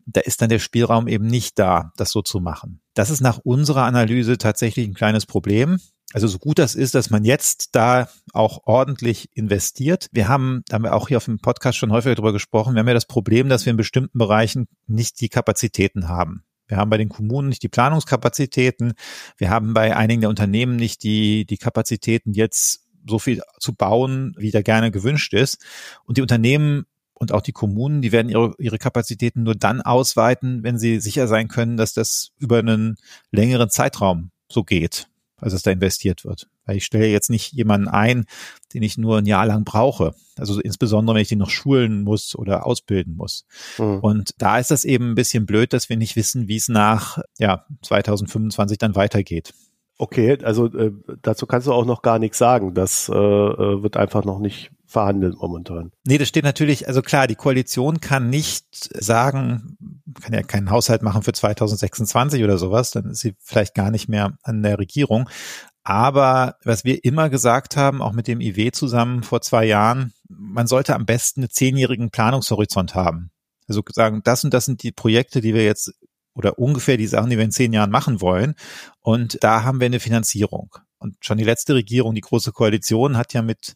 da 0.06 0.22
ist 0.22 0.42
dann 0.42 0.50
der 0.50 0.60
Spielraum 0.60 1.08
eben 1.08 1.28
nicht 1.28 1.60
da, 1.60 1.92
das 1.98 2.12
so 2.12 2.22
zu 2.22 2.40
machen. 2.40 2.80
Das 2.94 3.10
ist 3.10 3.22
nach 3.22 3.40
unserer 3.40 3.84
Analyse 3.84 4.38
tatsächlich 4.38 4.88
ein 4.88 4.94
kleines 4.94 5.26
Problem. 5.26 5.78
Also 6.14 6.28
so 6.28 6.40
gut 6.40 6.60
das 6.60 6.76
ist, 6.76 6.96
dass 6.96 7.10
man 7.10 7.24
jetzt 7.24 7.70
da 7.76 8.10
auch 8.34 8.62
ordentlich 8.66 9.30
investiert. 9.34 10.08
Wir 10.12 10.28
haben, 10.28 10.64
da 10.68 10.76
haben 10.76 10.84
wir 10.84 10.94
auch 10.94 11.08
hier 11.08 11.18
auf 11.18 11.26
dem 11.26 11.40
Podcast 11.40 11.78
schon 11.78 11.92
häufiger 11.92 12.16
darüber 12.16 12.34
gesprochen, 12.34 12.76
wir 12.76 12.80
haben 12.80 12.88
ja 12.88 12.94
das 12.94 13.06
Problem, 13.06 13.50
dass 13.50 13.66
wir 13.66 13.72
in 13.72 13.78
bestimmten 13.78 14.18
Bereichen 14.18 14.68
nicht 14.88 15.22
die 15.22 15.30
Kapazitäten 15.30 16.08
haben. 16.08 16.44
Wir 16.68 16.78
haben 16.78 16.90
bei 16.90 16.98
den 16.98 17.10
Kommunen 17.10 17.50
nicht 17.50 17.64
die 17.64 17.70
Planungskapazitäten. 17.70 18.94
Wir 19.38 19.50
haben 19.50 19.74
bei 19.74 19.96
einigen 19.96 20.22
der 20.22 20.30
Unternehmen 20.30 20.78
nicht 20.78 21.04
die, 21.04 21.46
die 21.46 21.58
Kapazitäten, 21.58 22.32
jetzt 22.32 22.86
so 23.06 23.20
viel 23.20 23.42
zu 23.60 23.74
bauen, 23.74 24.34
wie 24.38 24.52
da 24.52 24.62
gerne 24.62 24.90
gewünscht 24.90 25.34
ist. 25.34 25.58
Und 26.06 26.18
die 26.18 26.22
Unternehmen 26.22 26.86
und 27.14 27.34
auch 27.34 27.42
die 27.42 27.52
Kommunen, 27.52 28.02
die 28.02 28.14
werden 28.14 28.30
ihre, 28.30 28.54
ihre 28.58 28.78
Kapazitäten 28.78 29.44
nur 29.44 29.56
dann 29.56 29.82
ausweiten, 29.82 30.64
wenn 30.64 30.78
sie 30.78 31.02
sicher 31.02 31.28
sein 31.28 31.50
können, 31.50 31.76
dass 31.76 31.94
das 31.94 32.32
über 32.38 32.60
einen 32.60 32.96
längeren 33.32 33.70
Zeitraum 33.70 34.32
so 34.50 34.64
geht 34.64 35.11
also 35.42 35.56
dass 35.56 35.64
da 35.64 35.72
investiert 35.72 36.24
wird. 36.24 36.48
Weil 36.66 36.78
ich 36.78 36.86
stelle 36.86 37.08
jetzt 37.08 37.30
nicht 37.30 37.52
jemanden 37.52 37.88
ein, 37.88 38.26
den 38.74 38.84
ich 38.84 38.98
nur 38.98 39.18
ein 39.18 39.26
Jahr 39.26 39.46
lang 39.46 39.66
brauche. 39.66 40.14
Also 40.38 40.60
insbesondere, 40.62 41.16
wenn 41.16 41.22
ich 41.22 41.30
den 41.30 41.40
noch 41.40 41.50
schulen 41.50 42.04
muss 42.04 42.36
oder 42.36 42.66
ausbilden 42.66 43.16
muss. 43.16 43.46
Mhm. 43.78 44.00
Und 44.00 44.32
da 44.38 44.60
ist 44.60 44.72
das 44.72 44.86
eben 44.86 45.12
ein 45.12 45.16
bisschen 45.16 45.46
blöd, 45.46 45.74
dass 45.74 45.90
wir 45.90 45.98
nicht 45.98 46.16
wissen, 46.16 46.48
wie 46.48 46.56
es 46.56 46.70
nach 46.70 47.20
ja, 47.38 47.66
2025 47.82 48.78
dann 48.78 48.96
weitergeht. 48.96 49.54
Okay, 49.98 50.38
also 50.44 50.66
äh, 50.66 50.92
dazu 51.22 51.46
kannst 51.46 51.68
du 51.68 51.74
auch 51.74 51.86
noch 51.86 52.02
gar 52.02 52.18
nichts 52.18 52.40
sagen. 52.40 52.74
Das 52.74 53.08
äh, 53.08 53.14
äh 53.14 53.84
wird 53.84 53.98
einfach 53.98 54.26
noch 54.26 54.40
nicht 54.40 54.72
verhandeln 54.88 55.36
momentan. 55.40 55.92
Nee, 56.06 56.18
das 56.18 56.28
steht 56.28 56.44
natürlich, 56.44 56.88
also 56.88 57.02
klar, 57.02 57.28
die 57.28 57.36
Koalition 57.36 58.02
kann 58.02 58.30
nicht 58.30 58.66
sagen, 59.00 59.78
kann 60.22 60.34
ja 60.34 60.44
keinen 60.44 60.70
Haushalt 60.70 61.02
machen 61.02 61.24
für 61.24 61.34
2026 61.34 62.44
oder 62.44 62.58
sowas, 62.58 62.92
dann 62.92 63.12
ist 63.12 63.22
sie 63.22 63.36
vielleicht 63.40 63.76
gar 63.76 63.92
nicht 63.92 64.08
mehr 64.08 64.38
an 64.44 64.64
der 64.64 64.80
Regierung. 64.80 65.30
Aber 65.84 66.58
was 66.64 66.84
wir 66.84 67.04
immer 67.04 67.30
gesagt 67.30 67.76
haben, 67.76 68.02
auch 68.02 68.14
mit 68.14 68.28
dem 68.28 68.40
IW 68.40 68.72
zusammen 68.72 69.24
vor 69.24 69.42
zwei 69.42 69.66
Jahren, 69.66 70.14
man 70.30 70.68
sollte 70.68 70.96
am 70.96 71.06
besten 71.06 71.42
einen 71.42 71.50
zehnjährigen 71.50 72.12
Planungshorizont 72.12 72.94
haben. 72.94 73.32
Also 73.68 73.82
sagen, 73.92 74.22
das 74.24 74.44
und 74.44 74.54
das 74.54 74.66
sind 74.66 74.84
die 74.84 74.92
Projekte, 74.92 75.42
die 75.42 75.54
wir 75.54 75.64
jetzt 75.64 75.94
oder 76.34 76.60
ungefähr 76.60 76.98
die 76.98 77.08
Sachen, 77.08 77.30
die 77.30 77.38
wir 77.38 77.44
in 77.44 77.52
zehn 77.52 77.74
Jahren 77.74 77.92
machen 77.92 78.22
wollen. 78.22 78.56
Und 79.02 79.44
da 79.44 79.64
haben 79.64 79.80
wir 79.80 79.86
eine 79.86 80.00
Finanzierung. 80.00 80.76
Und 80.98 81.18
schon 81.22 81.38
die 81.38 81.44
letzte 81.44 81.74
Regierung, 81.74 82.14
die 82.14 82.22
Große 82.22 82.52
Koalition, 82.52 83.18
hat 83.18 83.34
ja 83.34 83.42
mit 83.42 83.76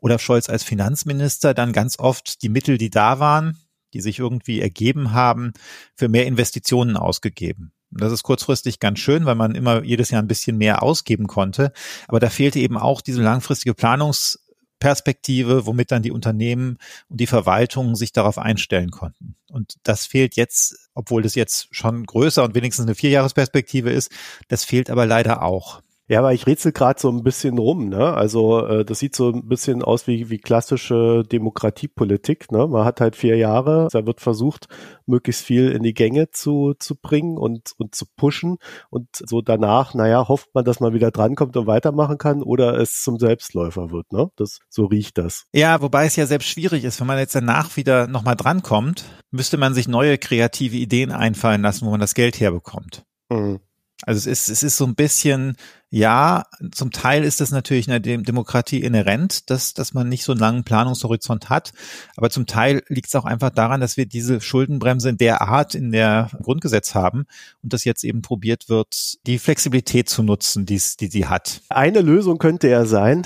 Olaf 0.00 0.20
Scholz 0.20 0.48
als 0.48 0.62
Finanzminister 0.62 1.54
dann 1.54 1.72
ganz 1.72 1.98
oft 1.98 2.42
die 2.42 2.48
Mittel, 2.48 2.76
die 2.76 2.90
da 2.90 3.18
waren, 3.18 3.56
die 3.96 4.02
sich 4.02 4.18
irgendwie 4.18 4.60
ergeben 4.60 5.12
haben, 5.12 5.54
für 5.94 6.08
mehr 6.08 6.26
Investitionen 6.26 6.98
ausgegeben. 6.98 7.72
Das 7.90 8.12
ist 8.12 8.24
kurzfristig 8.24 8.78
ganz 8.78 8.98
schön, 8.98 9.24
weil 9.24 9.36
man 9.36 9.54
immer 9.54 9.82
jedes 9.82 10.10
Jahr 10.10 10.22
ein 10.22 10.28
bisschen 10.28 10.58
mehr 10.58 10.82
ausgeben 10.82 11.26
konnte. 11.26 11.72
Aber 12.08 12.20
da 12.20 12.28
fehlte 12.28 12.58
eben 12.58 12.76
auch 12.76 13.00
diese 13.00 13.22
langfristige 13.22 13.74
Planungsperspektive, 13.74 15.64
womit 15.64 15.92
dann 15.92 16.02
die 16.02 16.10
Unternehmen 16.10 16.76
und 17.08 17.20
die 17.20 17.26
Verwaltungen 17.26 17.94
sich 17.94 18.12
darauf 18.12 18.36
einstellen 18.36 18.90
konnten. 18.90 19.36
Und 19.50 19.76
das 19.82 20.04
fehlt 20.04 20.36
jetzt, 20.36 20.90
obwohl 20.92 21.22
das 21.22 21.34
jetzt 21.34 21.68
schon 21.70 22.04
größer 22.04 22.44
und 22.44 22.54
wenigstens 22.54 22.84
eine 22.84 22.94
Vierjahresperspektive 22.94 23.90
ist, 23.90 24.10
das 24.48 24.64
fehlt 24.64 24.90
aber 24.90 25.06
leider 25.06 25.42
auch. 25.42 25.80
Ja, 26.08 26.20
aber 26.20 26.32
ich 26.32 26.46
rätsel 26.46 26.70
gerade 26.70 27.00
so 27.00 27.10
ein 27.10 27.24
bisschen 27.24 27.58
rum, 27.58 27.88
ne? 27.88 28.14
Also 28.14 28.64
äh, 28.64 28.84
das 28.84 29.00
sieht 29.00 29.16
so 29.16 29.30
ein 29.30 29.48
bisschen 29.48 29.82
aus 29.82 30.06
wie, 30.06 30.30
wie 30.30 30.38
klassische 30.38 31.24
Demokratiepolitik, 31.24 32.52
ne? 32.52 32.68
Man 32.68 32.84
hat 32.84 33.00
halt 33.00 33.16
vier 33.16 33.36
Jahre, 33.36 33.88
da 33.90 34.06
wird 34.06 34.20
versucht, 34.20 34.68
möglichst 35.06 35.44
viel 35.44 35.72
in 35.72 35.82
die 35.82 35.94
Gänge 35.94 36.30
zu, 36.30 36.74
zu 36.78 36.94
bringen 36.94 37.36
und, 37.36 37.72
und 37.78 37.96
zu 37.96 38.04
pushen 38.16 38.58
und 38.88 39.08
so 39.12 39.40
danach, 39.40 39.94
naja, 39.94 40.28
hofft 40.28 40.54
man, 40.54 40.64
dass 40.64 40.78
man 40.78 40.94
wieder 40.94 41.10
drankommt 41.10 41.56
und 41.56 41.66
weitermachen 41.66 42.18
kann 42.18 42.40
oder 42.40 42.78
es 42.78 43.02
zum 43.02 43.18
Selbstläufer 43.18 43.90
wird, 43.90 44.12
ne? 44.12 44.30
Das, 44.36 44.60
so 44.68 44.84
riecht 44.84 45.18
das. 45.18 45.46
Ja, 45.52 45.82
wobei 45.82 46.06
es 46.06 46.14
ja 46.14 46.26
selbst 46.26 46.48
schwierig 46.48 46.84
ist, 46.84 47.00
wenn 47.00 47.08
man 47.08 47.18
jetzt 47.18 47.34
danach 47.34 47.76
wieder 47.76 48.06
nochmal 48.06 48.36
drankommt, 48.36 49.04
müsste 49.32 49.56
man 49.56 49.74
sich 49.74 49.88
neue 49.88 50.18
kreative 50.18 50.76
Ideen 50.76 51.10
einfallen 51.10 51.62
lassen, 51.62 51.84
wo 51.84 51.90
man 51.90 52.00
das 52.00 52.14
Geld 52.14 52.38
herbekommt. 52.38 53.02
Mhm. 53.28 53.58
Also 54.04 54.18
es 54.18 54.26
ist, 54.26 54.48
es 54.48 54.62
ist 54.62 54.76
so 54.76 54.84
ein 54.84 54.94
bisschen, 54.94 55.56
ja, 55.96 56.44
zum 56.72 56.90
Teil 56.90 57.24
ist 57.24 57.40
das 57.40 57.52
natürlich 57.52 57.88
in 57.88 58.02
der 58.02 58.18
Demokratie 58.18 58.82
inhärent, 58.82 59.48
dass, 59.48 59.72
dass 59.72 59.94
man 59.94 60.10
nicht 60.10 60.24
so 60.24 60.32
einen 60.32 60.42
langen 60.42 60.62
Planungshorizont 60.62 61.48
hat. 61.48 61.72
Aber 62.18 62.28
zum 62.28 62.44
Teil 62.44 62.82
liegt 62.88 63.08
es 63.08 63.14
auch 63.14 63.24
einfach 63.24 63.48
daran, 63.48 63.80
dass 63.80 63.96
wir 63.96 64.04
diese 64.04 64.42
Schuldenbremse 64.42 65.08
in 65.08 65.16
der 65.16 65.40
Art 65.40 65.74
in 65.74 65.92
der 65.92 66.28
Grundgesetz 66.42 66.94
haben 66.94 67.24
und 67.62 67.72
das 67.72 67.84
jetzt 67.84 68.04
eben 68.04 68.20
probiert 68.20 68.68
wird, 68.68 69.26
die 69.26 69.38
Flexibilität 69.38 70.10
zu 70.10 70.22
nutzen, 70.22 70.66
die 70.66 70.82
die 71.00 71.26
hat. 71.28 71.62
Eine 71.70 72.02
Lösung 72.02 72.36
könnte 72.36 72.68
ja 72.68 72.84
sein, 72.84 73.22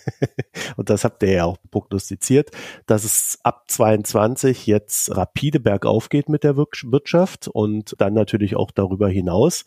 und 0.76 0.90
das 0.90 1.04
habt 1.04 1.22
ihr 1.22 1.30
ja 1.30 1.44
auch 1.44 1.58
prognostiziert, 1.70 2.50
dass 2.86 3.04
es 3.04 3.38
ab 3.44 3.66
22 3.68 4.66
jetzt 4.66 5.16
rapide 5.16 5.60
bergauf 5.60 6.08
geht 6.08 6.28
mit 6.28 6.42
der 6.42 6.56
Wirtschaft 6.56 7.46
und 7.46 7.94
dann 7.98 8.14
natürlich 8.14 8.56
auch 8.56 8.72
darüber 8.72 9.08
hinaus 9.08 9.64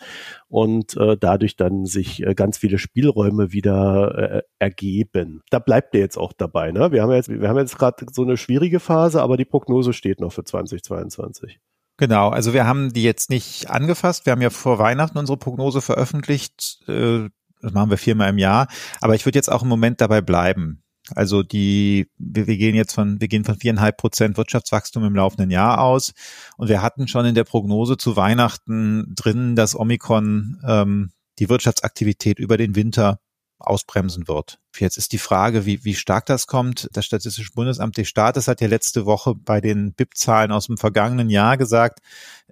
und 0.50 0.98
äh, 0.98 1.15
dadurch 1.17 1.55
dann 1.55 1.86
sich 1.86 2.16
äh, 2.25 2.33
ganz 2.36 2.57
viele 2.57 2.77
Spielräume 2.77 3.51
wieder 3.51 4.17
äh, 4.17 4.41
ergeben. 4.59 5.41
Da 5.50 5.59
bleibt 5.59 5.93
ihr 5.95 6.01
jetzt 6.01 6.17
auch 6.17 6.33
dabei. 6.33 6.71
Ne? 6.71 6.91
Wir 6.91 7.01
haben 7.01 7.12
jetzt, 7.12 7.29
wir 7.29 7.47
haben 7.47 7.57
jetzt 7.57 7.77
gerade 7.77 8.05
so 8.12 8.24
eine 8.24 8.38
schwierige 8.38 8.79
Phase, 8.79 9.21
aber 9.21 9.38
die 9.38 9.45
Prognose 9.45 9.93
steht 9.93 10.19
noch 10.19 10.31
für 10.31 10.43
2022. 10.43 11.59
Genau, 11.97 12.29
also 12.29 12.53
wir 12.53 12.67
haben 12.67 12.93
die 12.93 13.03
jetzt 13.03 13.29
nicht 13.31 13.69
angefasst. 13.69 14.25
Wir 14.25 14.31
haben 14.31 14.41
ja 14.41 14.51
vor 14.51 14.77
Weihnachten 14.77 15.17
unsere 15.17 15.38
Prognose 15.38 15.81
veröffentlicht. 15.81 16.79
Äh, 16.88 17.29
das 17.62 17.74
machen 17.74 17.89
wir 17.89 17.97
viermal 17.97 18.29
im 18.29 18.38
Jahr. 18.38 18.67
Aber 19.01 19.15
ich 19.15 19.25
würde 19.25 19.38
jetzt 19.38 19.51
auch 19.51 19.63
im 19.63 19.67
Moment 19.67 20.00
dabei 20.00 20.21
bleiben. 20.21 20.83
Also 21.15 21.41
die, 21.41 22.09
wir, 22.17 22.47
wir 22.47 22.57
gehen 22.57 22.75
jetzt 22.75 22.93
von, 22.93 23.19
wir 23.21 23.27
gehen 23.27 23.45
von 23.45 23.55
viereinhalb 23.55 23.97
Prozent 23.97 24.38
Wirtschaftswachstum 24.38 25.03
im 25.05 25.15
laufenden 25.15 25.50
Jahr 25.50 25.81
aus. 25.81 26.13
Und 26.57 26.69
wir 26.69 26.81
hatten 26.81 27.07
schon 27.07 27.25
in 27.25 27.36
der 27.36 27.45
Prognose 27.45 27.97
zu 27.97 28.15
Weihnachten 28.15 29.13
drin, 29.15 29.55
dass 29.55 29.75
Omikron 29.75 30.62
ähm, 30.67 31.12
die 31.39 31.50
Wirtschaftsaktivität 31.50 32.39
über 32.39 32.58
den 32.58 32.75
Winter 32.75 33.20
ausbremsen 33.60 34.27
wird. 34.27 34.60
Jetzt 34.77 34.98
ist 34.98 35.12
die 35.12 35.17
Frage, 35.17 35.65
wie, 35.65 35.84
wie 35.84 35.96
stark 35.96 36.27
das 36.27 36.48
kommt. 36.48 36.89
Das 36.94 37.06
Statistische 37.06 37.51
Bundesamt 37.53 37.98
des 37.98 38.08
Staates 38.08 38.48
hat 38.48 38.62
ja 38.62 38.67
letzte 38.67 39.06
Woche 39.06 39.34
bei 39.36 39.62
den 39.62 39.94
BIP-Zahlen 39.94 40.51
aus 40.51 40.67
dem 40.67 40.77
vergangenen 40.77 41.29
Jahr 41.29 41.58
gesagt, 41.58 42.00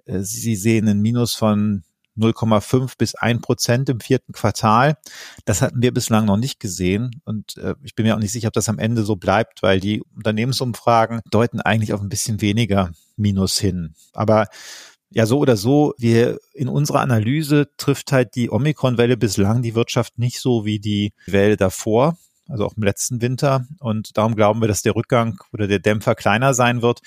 äh, 0.06 0.20
sie 0.20 0.56
sehen 0.56 0.88
ein 0.88 1.00
Minus 1.00 1.34
von 1.34 1.84
0,5 2.16 2.94
bis 2.98 3.14
1 3.14 3.42
Prozent 3.42 3.88
im 3.88 4.00
vierten 4.00 4.32
Quartal. 4.32 4.96
Das 5.44 5.62
hatten 5.62 5.82
wir 5.82 5.92
bislang 5.92 6.24
noch 6.24 6.38
nicht 6.38 6.60
gesehen 6.60 7.20
und 7.24 7.56
äh, 7.58 7.74
ich 7.82 7.94
bin 7.94 8.06
mir 8.06 8.14
auch 8.14 8.20
nicht 8.20 8.32
sicher, 8.32 8.48
ob 8.48 8.54
das 8.54 8.68
am 8.68 8.78
Ende 8.78 9.04
so 9.04 9.16
bleibt, 9.16 9.62
weil 9.62 9.80
die 9.80 10.02
Unternehmensumfragen 10.16 11.20
deuten 11.30 11.60
eigentlich 11.60 11.92
auf 11.92 12.00
ein 12.00 12.08
bisschen 12.08 12.40
weniger 12.40 12.90
Minus 13.16 13.58
hin. 13.58 13.94
Aber 14.12 14.46
ja, 15.10 15.26
so 15.26 15.38
oder 15.38 15.56
so, 15.56 15.94
wir 15.98 16.38
in 16.52 16.68
unserer 16.68 17.00
Analyse 17.00 17.68
trifft 17.76 18.12
halt 18.12 18.34
die 18.34 18.50
Omikron-Welle 18.50 19.16
bislang 19.16 19.62
die 19.62 19.74
Wirtschaft 19.74 20.18
nicht 20.18 20.40
so 20.40 20.64
wie 20.64 20.78
die 20.80 21.12
Welle 21.26 21.56
davor 21.56 22.16
also 22.48 22.64
auch 22.64 22.76
im 22.76 22.82
letzten 22.82 23.20
Winter. 23.20 23.66
Und 23.80 24.16
darum 24.16 24.34
glauben 24.34 24.60
wir, 24.60 24.68
dass 24.68 24.82
der 24.82 24.94
Rückgang 24.94 25.38
oder 25.52 25.66
der 25.66 25.78
Dämpfer 25.78 26.14
kleiner 26.14 26.54
sein 26.54 26.82
wird. 26.82 27.00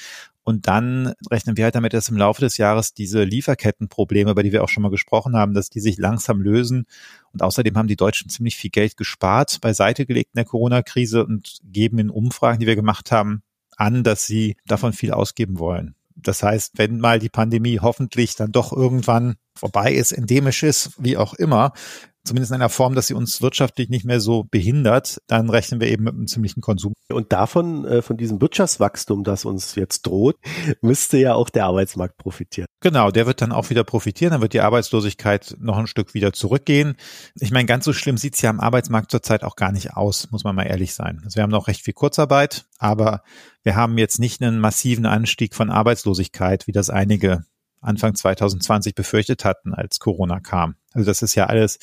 Und 0.43 0.67
dann 0.67 1.13
rechnen 1.29 1.57
wir 1.57 1.65
halt 1.65 1.75
damit, 1.75 1.93
dass 1.93 2.09
im 2.09 2.17
Laufe 2.17 2.41
des 2.41 2.57
Jahres 2.57 2.93
diese 2.93 3.23
Lieferkettenprobleme, 3.23 4.31
über 4.31 4.41
die 4.41 4.51
wir 4.51 4.63
auch 4.63 4.69
schon 4.69 4.81
mal 4.81 4.89
gesprochen 4.89 5.35
haben, 5.35 5.53
dass 5.53 5.69
die 5.69 5.79
sich 5.79 5.97
langsam 5.97 6.41
lösen. 6.41 6.85
Und 7.33 7.43
außerdem 7.43 7.77
haben 7.77 7.87
die 7.87 7.95
Deutschen 7.95 8.29
ziemlich 8.29 8.55
viel 8.55 8.71
Geld 8.71 8.97
gespart, 8.97 9.61
beiseite 9.61 10.05
gelegt 10.05 10.31
in 10.33 10.39
der 10.39 10.45
Corona-Krise 10.45 11.25
und 11.25 11.59
geben 11.63 11.99
in 11.99 12.09
Umfragen, 12.09 12.59
die 12.59 12.67
wir 12.67 12.75
gemacht 12.75 13.11
haben, 13.11 13.43
an, 13.77 14.03
dass 14.03 14.25
sie 14.25 14.57
davon 14.65 14.93
viel 14.93 15.11
ausgeben 15.11 15.59
wollen. 15.59 15.95
Das 16.23 16.43
heißt, 16.43 16.73
wenn 16.77 16.99
mal 16.99 17.19
die 17.19 17.29
Pandemie 17.29 17.79
hoffentlich 17.79 18.35
dann 18.35 18.51
doch 18.51 18.71
irgendwann 18.71 19.35
vorbei 19.55 19.93
ist, 19.93 20.11
endemisch 20.11 20.63
ist, 20.63 20.91
wie 20.97 21.17
auch 21.17 21.33
immer, 21.33 21.73
zumindest 22.23 22.51
in 22.51 22.55
einer 22.55 22.69
Form, 22.69 22.95
dass 22.95 23.07
sie 23.07 23.13
uns 23.13 23.41
wirtschaftlich 23.41 23.89
nicht 23.89 24.05
mehr 24.05 24.19
so 24.19 24.43
behindert, 24.43 25.21
dann 25.27 25.49
rechnen 25.49 25.79
wir 25.79 25.87
eben 25.87 26.03
mit 26.03 26.13
einem 26.13 26.27
ziemlichen 26.27 26.61
Konsum. 26.61 26.93
Und 27.11 27.31
davon, 27.31 27.85
äh, 27.85 28.01
von 28.01 28.17
diesem 28.17 28.41
Wirtschaftswachstum, 28.41 29.23
das 29.23 29.45
uns 29.45 29.75
jetzt 29.75 30.05
droht, 30.05 30.35
müsste 30.81 31.17
ja 31.17 31.33
auch 31.33 31.49
der 31.49 31.65
Arbeitsmarkt 31.65 32.17
profitieren. 32.17 32.67
Genau, 32.81 33.11
der 33.11 33.25
wird 33.25 33.41
dann 33.41 33.51
auch 33.51 33.69
wieder 33.69 33.83
profitieren, 33.83 34.31
dann 34.31 34.41
wird 34.41 34.53
die 34.53 34.61
Arbeitslosigkeit 34.61 35.55
noch 35.59 35.77
ein 35.77 35.87
Stück 35.87 36.13
wieder 36.13 36.33
zurückgehen. 36.33 36.95
Ich 37.35 37.51
meine, 37.51 37.65
ganz 37.65 37.85
so 37.85 37.93
schlimm 37.93 38.17
sieht's 38.17 38.41
ja 38.41 38.49
am 38.49 38.59
Arbeitsmarkt 38.59 39.11
zurzeit 39.11 39.43
auch 39.43 39.55
gar 39.55 39.71
nicht 39.71 39.93
aus, 39.93 40.29
muss 40.31 40.43
man 40.43 40.55
mal 40.55 40.63
ehrlich 40.63 40.93
sein. 40.93 41.21
Also 41.23 41.37
wir 41.37 41.43
haben 41.43 41.49
noch 41.49 41.67
recht 41.67 41.83
viel 41.83 41.93
Kurzarbeit, 41.93 42.65
aber 42.77 43.23
wir 43.63 43.75
haben 43.75 43.97
jetzt 43.97 44.19
nicht 44.19 44.41
einen 44.41 44.59
massiven 44.59 45.05
Anstieg 45.05 45.55
von 45.55 45.69
Arbeitslosigkeit, 45.69 46.67
wie 46.67 46.71
das 46.71 46.89
einige 46.89 47.45
Anfang 47.81 48.13
2020 48.15 48.95
befürchtet 48.95 49.45
hatten, 49.45 49.73
als 49.73 49.99
Corona 49.99 50.39
kam. 50.39 50.75
Also 50.93 51.05
das 51.05 51.21
ist 51.21 51.35
ja 51.35 51.45
alles 51.45 51.79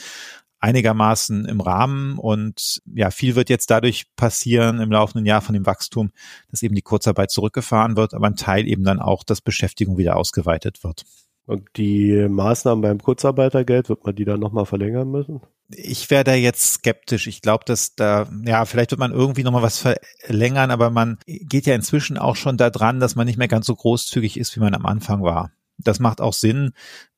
einigermaßen 0.58 1.44
im 1.44 1.60
Rahmen 1.60 2.18
und 2.18 2.80
ja, 2.94 3.10
viel 3.10 3.36
wird 3.36 3.50
jetzt 3.50 3.70
dadurch 3.70 4.04
passieren 4.16 4.80
im 4.80 4.90
laufenden 4.90 5.26
Jahr 5.26 5.42
von 5.42 5.52
dem 5.52 5.66
Wachstum, 5.66 6.10
dass 6.50 6.62
eben 6.62 6.74
die 6.74 6.82
Kurzarbeit 6.82 7.30
zurückgefahren 7.30 7.96
wird, 7.96 8.14
aber 8.14 8.26
ein 8.26 8.36
Teil 8.36 8.66
eben 8.66 8.82
dann 8.82 9.00
auch, 9.00 9.22
dass 9.22 9.40
Beschäftigung 9.40 9.98
wieder 9.98 10.16
ausgeweitet 10.16 10.82
wird. 10.82 11.04
Und 11.46 11.68
die 11.76 12.26
Maßnahmen 12.28 12.82
beim 12.82 13.00
Kurzarbeitergeld, 13.00 13.88
wird 13.88 14.04
man 14.04 14.16
die 14.16 14.24
dann 14.24 14.40
nochmal 14.40 14.66
verlängern 14.66 15.08
müssen? 15.10 15.40
Ich 15.68 16.10
wäre 16.10 16.24
da 16.24 16.34
jetzt 16.34 16.74
skeptisch. 16.74 17.28
Ich 17.28 17.40
glaube, 17.40 17.64
dass 17.64 17.94
da, 17.94 18.28
ja, 18.44 18.64
vielleicht 18.64 18.90
wird 18.90 18.98
man 18.98 19.12
irgendwie 19.12 19.44
nochmal 19.44 19.62
was 19.62 19.78
verlängern, 19.78 20.72
aber 20.72 20.90
man 20.90 21.18
geht 21.26 21.66
ja 21.66 21.74
inzwischen 21.74 22.18
auch 22.18 22.34
schon 22.34 22.56
da 22.56 22.70
dran, 22.70 22.98
dass 22.98 23.14
man 23.14 23.26
nicht 23.26 23.38
mehr 23.38 23.48
ganz 23.48 23.66
so 23.66 23.76
großzügig 23.76 24.38
ist, 24.38 24.56
wie 24.56 24.60
man 24.60 24.74
am 24.74 24.86
Anfang 24.86 25.22
war. 25.22 25.52
Das 25.78 26.00
macht 26.00 26.20
auch 26.20 26.32
Sinn, 26.32 26.72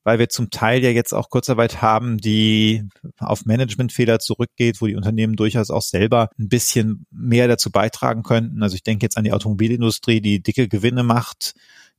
weil 0.04 0.18
wir 0.18 0.28
zum 0.28 0.50
Teil 0.50 0.82
ja 0.82 0.90
jetzt 0.90 1.12
auch 1.12 1.30
Kurzarbeit 1.30 1.82
haben, 1.82 2.18
die 2.18 2.84
auf 3.18 3.44
Managementfehler 3.44 4.18
zurückgeht, 4.18 4.80
wo 4.80 4.86
die 4.86 4.96
Unternehmen 4.96 5.36
durchaus 5.36 5.70
auch 5.70 5.82
selber 5.82 6.30
ein 6.38 6.48
bisschen 6.48 7.06
mehr 7.10 7.46
dazu 7.48 7.70
beitragen 7.70 8.22
könnten. 8.22 8.62
Also 8.62 8.74
ich 8.74 8.82
denke 8.82 9.04
jetzt 9.04 9.16
an 9.16 9.24
die 9.24 9.32
Automobilindustrie, 9.32 10.20
die 10.20 10.42
dicke 10.42 10.68
Gewinne 10.68 11.02
macht, 11.02 11.54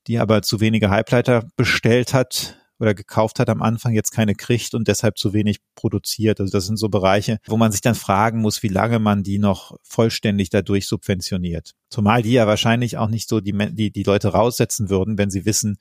die 0.08 0.18
aber 0.18 0.42
zu 0.42 0.60
wenige 0.60 0.90
Halbleiter 0.90 1.48
bestellt 1.56 2.14
hat 2.14 2.58
oder 2.80 2.94
gekauft 2.94 3.40
hat 3.40 3.50
am 3.50 3.62
Anfang, 3.62 3.94
jetzt 3.94 4.12
keine 4.12 4.36
kriegt 4.36 4.74
und 4.74 4.88
deshalb 4.88 5.18
zu 5.18 5.34
wenig 5.34 5.60
produziert. 5.76 6.40
Also 6.40 6.52
das 6.52 6.66
sind 6.66 6.78
so 6.78 6.90
Bereiche, 6.90 7.40
wo 7.46 7.58
man 7.58 7.72
sich 7.72 7.82
dann 7.82 7.96
fragen 7.96 8.42
muss, 8.42 8.64
wie 8.64 8.70
lange 8.70 9.00
man 9.00 9.22
die 9.22 9.38
noch 9.38 9.76
vollständig 9.84 10.50
dadurch 10.50 10.88
subventioniert. 10.88 11.74
Zumal 11.90 12.24
die 12.24 12.32
ja 12.32 12.48
wahrscheinlich 12.48 12.98
auch 12.98 13.10
nicht 13.10 13.28
so 13.28 13.42
die, 13.42 13.54
die, 13.74 13.92
die 13.92 14.04
Leute 14.04 14.30
raussetzen 14.30 14.90
würden, 14.90 15.18
wenn 15.18 15.30
sie 15.30 15.46
wissen, 15.46 15.78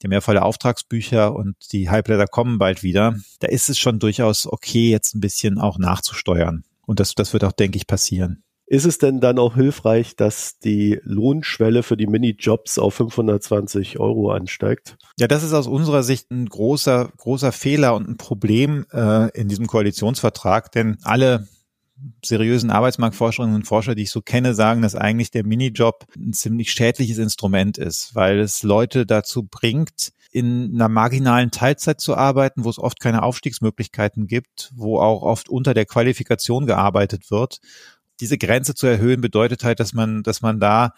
die 0.00 0.06
haben 0.06 0.12
ja 0.12 0.20
volle 0.20 0.42
Auftragsbücher 0.42 1.34
und 1.34 1.56
die 1.72 1.90
Halbleiter 1.90 2.26
kommen 2.26 2.58
bald 2.58 2.82
wieder. 2.82 3.16
Da 3.40 3.48
ist 3.48 3.68
es 3.68 3.78
schon 3.78 3.98
durchaus 3.98 4.46
okay, 4.46 4.90
jetzt 4.90 5.14
ein 5.14 5.20
bisschen 5.20 5.58
auch 5.58 5.78
nachzusteuern. 5.78 6.64
Und 6.86 7.00
das, 7.00 7.14
das 7.14 7.32
wird 7.32 7.44
auch, 7.44 7.52
denke 7.52 7.76
ich, 7.76 7.86
passieren. 7.86 8.42
Ist 8.68 8.84
es 8.84 8.98
denn 8.98 9.20
dann 9.20 9.38
auch 9.38 9.54
hilfreich, 9.54 10.16
dass 10.16 10.58
die 10.58 10.98
Lohnschwelle 11.04 11.84
für 11.84 11.96
die 11.96 12.08
Minijobs 12.08 12.80
auf 12.80 12.94
520 12.94 14.00
Euro 14.00 14.32
ansteigt? 14.32 14.96
Ja, 15.18 15.28
das 15.28 15.44
ist 15.44 15.52
aus 15.52 15.68
unserer 15.68 16.02
Sicht 16.02 16.32
ein 16.32 16.48
großer, 16.48 17.12
großer 17.16 17.52
Fehler 17.52 17.94
und 17.94 18.08
ein 18.08 18.16
Problem 18.16 18.84
äh, 18.92 19.30
in 19.38 19.46
diesem 19.46 19.68
Koalitionsvertrag, 19.68 20.72
denn 20.72 20.98
alle 21.04 21.46
seriösen 22.24 22.70
Arbeitsmarktforscherinnen 22.70 23.56
und 23.56 23.66
Forscher, 23.66 23.94
die 23.94 24.02
ich 24.02 24.10
so 24.10 24.20
kenne, 24.20 24.54
sagen, 24.54 24.82
dass 24.82 24.94
eigentlich 24.94 25.30
der 25.30 25.44
Minijob 25.44 26.06
ein 26.16 26.32
ziemlich 26.32 26.72
schädliches 26.72 27.18
Instrument 27.18 27.78
ist, 27.78 28.14
weil 28.14 28.40
es 28.40 28.62
Leute 28.62 29.06
dazu 29.06 29.44
bringt, 29.44 30.12
in 30.30 30.74
einer 30.74 30.88
marginalen 30.88 31.50
Teilzeit 31.50 32.00
zu 32.00 32.14
arbeiten, 32.14 32.64
wo 32.64 32.70
es 32.70 32.78
oft 32.78 33.00
keine 33.00 33.22
Aufstiegsmöglichkeiten 33.22 34.26
gibt, 34.26 34.70
wo 34.74 35.00
auch 35.00 35.22
oft 35.22 35.48
unter 35.48 35.72
der 35.72 35.86
Qualifikation 35.86 36.66
gearbeitet 36.66 37.30
wird. 37.30 37.60
Diese 38.20 38.36
Grenze 38.36 38.74
zu 38.74 38.86
erhöhen 38.86 39.20
bedeutet 39.20 39.64
halt, 39.64 39.80
dass 39.80 39.94
man, 39.94 40.22
dass 40.22 40.42
man 40.42 40.60
da 40.60 40.92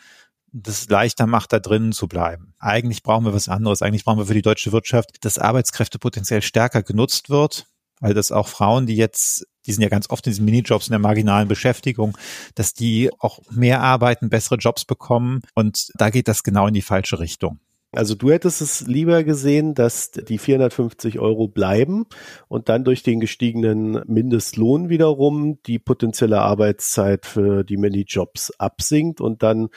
das 0.53 0.89
leichter 0.89 1.27
macht, 1.27 1.53
da 1.53 1.61
drinnen 1.61 1.93
zu 1.93 2.09
bleiben. 2.09 2.55
Eigentlich 2.59 3.03
brauchen 3.03 3.25
wir 3.25 3.35
was 3.35 3.49
anderes. 3.49 3.83
Eigentlich 3.83 4.05
brauchen 4.05 4.19
wir 4.19 4.27
für 4.27 4.35
die 4.35 4.43
deutsche 4.43 4.73
Wirtschaft, 4.73 5.25
dass 5.25 5.39
Arbeitskräftepotenzial 5.39 6.43
stärker 6.43 6.83
genutzt 6.83 7.29
wird, 7.29 7.67
weil 8.01 8.15
das 8.15 8.33
auch 8.33 8.49
Frauen, 8.49 8.87
die 8.87 8.97
jetzt, 8.97 9.47
die 9.67 9.73
sind 9.73 9.83
ja 9.83 9.89
ganz 9.89 10.11
oft 10.11 10.27
in 10.27 10.33
diesen 10.33 10.45
Minijobs 10.45 10.89
in 10.89 10.93
der 10.93 10.99
marginalen 10.99 11.49
Beschäftigung, 11.49 12.17
dass 12.55 12.75
die 12.75 13.11
auch 13.19 13.41
mehr 13.51 13.81
arbeiten, 13.81 14.31
bessere 14.31 14.57
Jobs 14.57 14.85
bekommen 14.85 15.43
und 15.55 15.89
da 15.95 16.11
geht 16.11 16.29
das 16.29 16.43
genau 16.43 16.67
in 16.67 16.75
die 16.75 16.83
falsche 16.83 17.19
Richtung. 17.19 17.61
Also 17.93 18.15
du 18.15 18.31
hättest 18.31 18.61
es 18.61 18.87
lieber 18.87 19.25
gesehen, 19.25 19.73
dass 19.75 20.11
die 20.11 20.37
450 20.37 21.19
Euro 21.21 21.49
bleiben 21.49 22.05
und 22.47 22.69
dann 22.69 22.85
durch 22.85 23.03
den 23.03 23.19
gestiegenen 23.19 24.03
Mindestlohn 24.07 24.91
wiederum 24.91 25.63
die 25.63 25.79
potenzielle 25.79 26.41
Arbeitszeit 26.41 27.25
für 27.25 27.65
die 27.65 27.79
Minijobs 27.79 28.51
absinkt 28.59 29.23
und 29.23 29.43
dann 29.43 29.71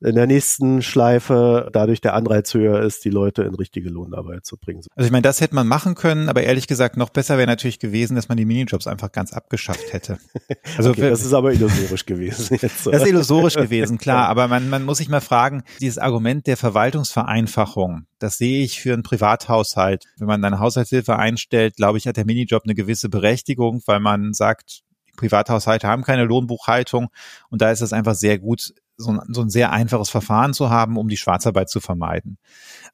in 0.00 0.14
der 0.14 0.26
nächsten 0.26 0.82
Schleife 0.82 1.68
dadurch 1.72 2.00
der 2.00 2.14
Anreiz 2.14 2.52
höher 2.54 2.82
ist, 2.82 3.04
die 3.04 3.10
Leute 3.10 3.42
in 3.42 3.54
richtige 3.54 3.88
Lohnarbeit 3.88 4.44
zu 4.44 4.56
bringen. 4.56 4.82
Also 4.94 5.06
ich 5.06 5.12
meine, 5.12 5.22
das 5.22 5.40
hätte 5.40 5.54
man 5.54 5.66
machen 5.66 5.94
können, 5.94 6.28
aber 6.28 6.42
ehrlich 6.42 6.66
gesagt, 6.66 6.96
noch 6.96 7.10
besser 7.10 7.38
wäre 7.38 7.46
natürlich 7.46 7.78
gewesen, 7.78 8.14
dass 8.14 8.28
man 8.28 8.36
die 8.36 8.44
Minijobs 8.44 8.86
einfach 8.86 9.12
ganz 9.12 9.32
abgeschafft 9.32 9.92
hätte. 9.92 10.18
Also 10.76 10.90
okay, 10.90 11.10
das 11.10 11.24
ist 11.24 11.32
aber 11.32 11.52
illusorisch 11.52 12.04
gewesen. 12.04 12.58
Jetzt. 12.60 12.86
Das 12.86 13.02
ist 13.02 13.08
illusorisch 13.08 13.54
gewesen, 13.54 13.98
klar, 13.98 14.28
aber 14.28 14.48
man, 14.48 14.68
man 14.68 14.84
muss 14.84 14.98
sich 14.98 15.08
mal 15.08 15.20
fragen, 15.20 15.62
dieses 15.80 15.98
Argument 15.98 16.46
der 16.46 16.56
Verwaltungsvereinfachung, 16.56 18.06
das 18.18 18.38
sehe 18.38 18.64
ich 18.64 18.80
für 18.80 18.92
einen 18.92 19.02
Privathaushalt. 19.02 20.06
Wenn 20.18 20.26
man 20.26 20.44
eine 20.44 20.58
Haushaltshilfe 20.58 21.16
einstellt, 21.16 21.76
glaube 21.76 21.98
ich, 21.98 22.06
hat 22.06 22.16
der 22.16 22.24
Minijob 22.24 22.64
eine 22.64 22.74
gewisse 22.74 23.08
Berechtigung, 23.08 23.82
weil 23.86 24.00
man 24.00 24.32
sagt, 24.32 24.82
Privathaushalte 25.16 25.86
haben 25.86 26.02
keine 26.02 26.24
Lohnbuchhaltung 26.24 27.08
und 27.50 27.62
da 27.62 27.70
ist 27.70 27.80
es 27.80 27.92
einfach 27.92 28.14
sehr 28.14 28.38
gut, 28.38 28.74
so 28.96 29.10
ein, 29.10 29.20
so 29.28 29.40
ein 29.40 29.50
sehr 29.50 29.72
einfaches 29.72 30.10
Verfahren 30.10 30.54
zu 30.54 30.70
haben, 30.70 30.96
um 30.96 31.08
die 31.08 31.16
Schwarzarbeit 31.16 31.68
zu 31.68 31.80
vermeiden. 31.80 32.38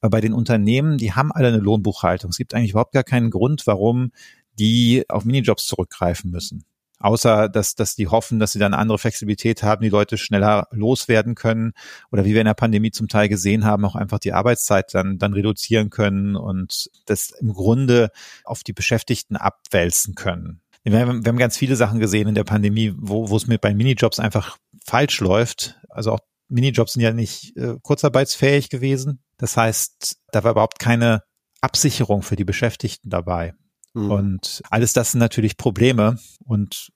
Aber 0.01 0.11
bei 0.11 0.21
den 0.21 0.33
Unternehmen, 0.33 0.99
die 0.99 1.13
haben 1.13 1.33
alle 1.33 1.49
eine 1.49 1.59
Lohnbuchhaltung. 1.59 2.31
Es 2.31 2.39
gibt 2.39 2.55
eigentlich 2.55 2.71
überhaupt 2.71 2.93
gar 2.93 3.05
keinen 3.05 3.31
Grund, 3.31 3.67
warum 3.67 4.13
die 4.59 5.05
auf 5.09 5.25
Minijobs 5.25 5.67
zurückgreifen 5.67 6.31
müssen. 6.31 6.65
Außer, 7.01 7.49
dass, 7.49 7.75
dass 7.75 7.97
die 7.97 8.09
hoffen, 8.09 8.39
dass 8.39 8.53
sie 8.53 8.59
dann 8.59 8.75
andere 8.75 8.99
Flexibilität 8.99 9.63
haben, 9.63 9.83
die 9.83 9.89
Leute 9.89 10.19
schneller 10.19 10.69
loswerden 10.71 11.35
können 11.35 11.73
oder 12.13 12.27
wie 12.27 12.35
wir 12.35 12.43
in 12.43 12.47
der 12.47 12.53
Pandemie 12.53 12.91
zum 12.91 13.09
Teil 13.09 13.31
gesehen 13.31 13.65
haben, 13.65 13.87
auch 13.87 13.95
einfach 13.97 14.19
die 14.19 14.35
Arbeitszeit 14.35 14.93
dann, 14.93 15.17
dann 15.17 15.33
reduzieren 15.33 15.89
können 15.89 16.37
und 16.37 16.91
das 17.07 17.31
im 17.31 17.55
Grunde 17.55 18.11
auf 18.45 18.63
die 18.63 18.75
Beschäftigten 18.75 19.37
abwälzen 19.37 20.15
können. 20.15 20.61
Wir 20.83 21.01
haben, 21.01 21.23
ganz 21.23 21.57
viele 21.57 21.77
Sachen 21.77 22.01
gesehen 22.01 22.29
in 22.29 22.35
der 22.35 22.45
Pandemie, 22.45 22.95
wo, 22.97 23.31
wo 23.31 23.37
es 23.37 23.47
mit 23.47 23.61
bei 23.63 23.75
Minijobs 23.75 24.19
einfach 24.19 24.59
falsch 24.85 25.21
läuft. 25.21 25.80
Also 25.91 26.13
auch 26.13 26.21
Minijobs 26.49 26.95
sind 26.95 27.03
ja 27.03 27.13
nicht 27.13 27.57
äh, 27.57 27.77
kurzarbeitsfähig 27.83 28.71
gewesen. 28.71 29.23
Das 29.39 29.57
heißt, 29.57 30.17
da 30.33 30.45
war 30.45 30.53
überhaupt 30.53 30.79
keine 30.79 31.23
Absicherung 31.61 32.23
für 32.23 32.37
die 32.37 32.45
Beschäftigten 32.45 33.11
dabei. 33.11 33.55
Mhm. 33.95 34.11
Und 34.11 34.63
alles 34.71 34.93
das 34.93 35.13
sind 35.13 35.21
natürlich 35.21 35.57
Probleme. 35.57 36.19
Und 36.45 36.91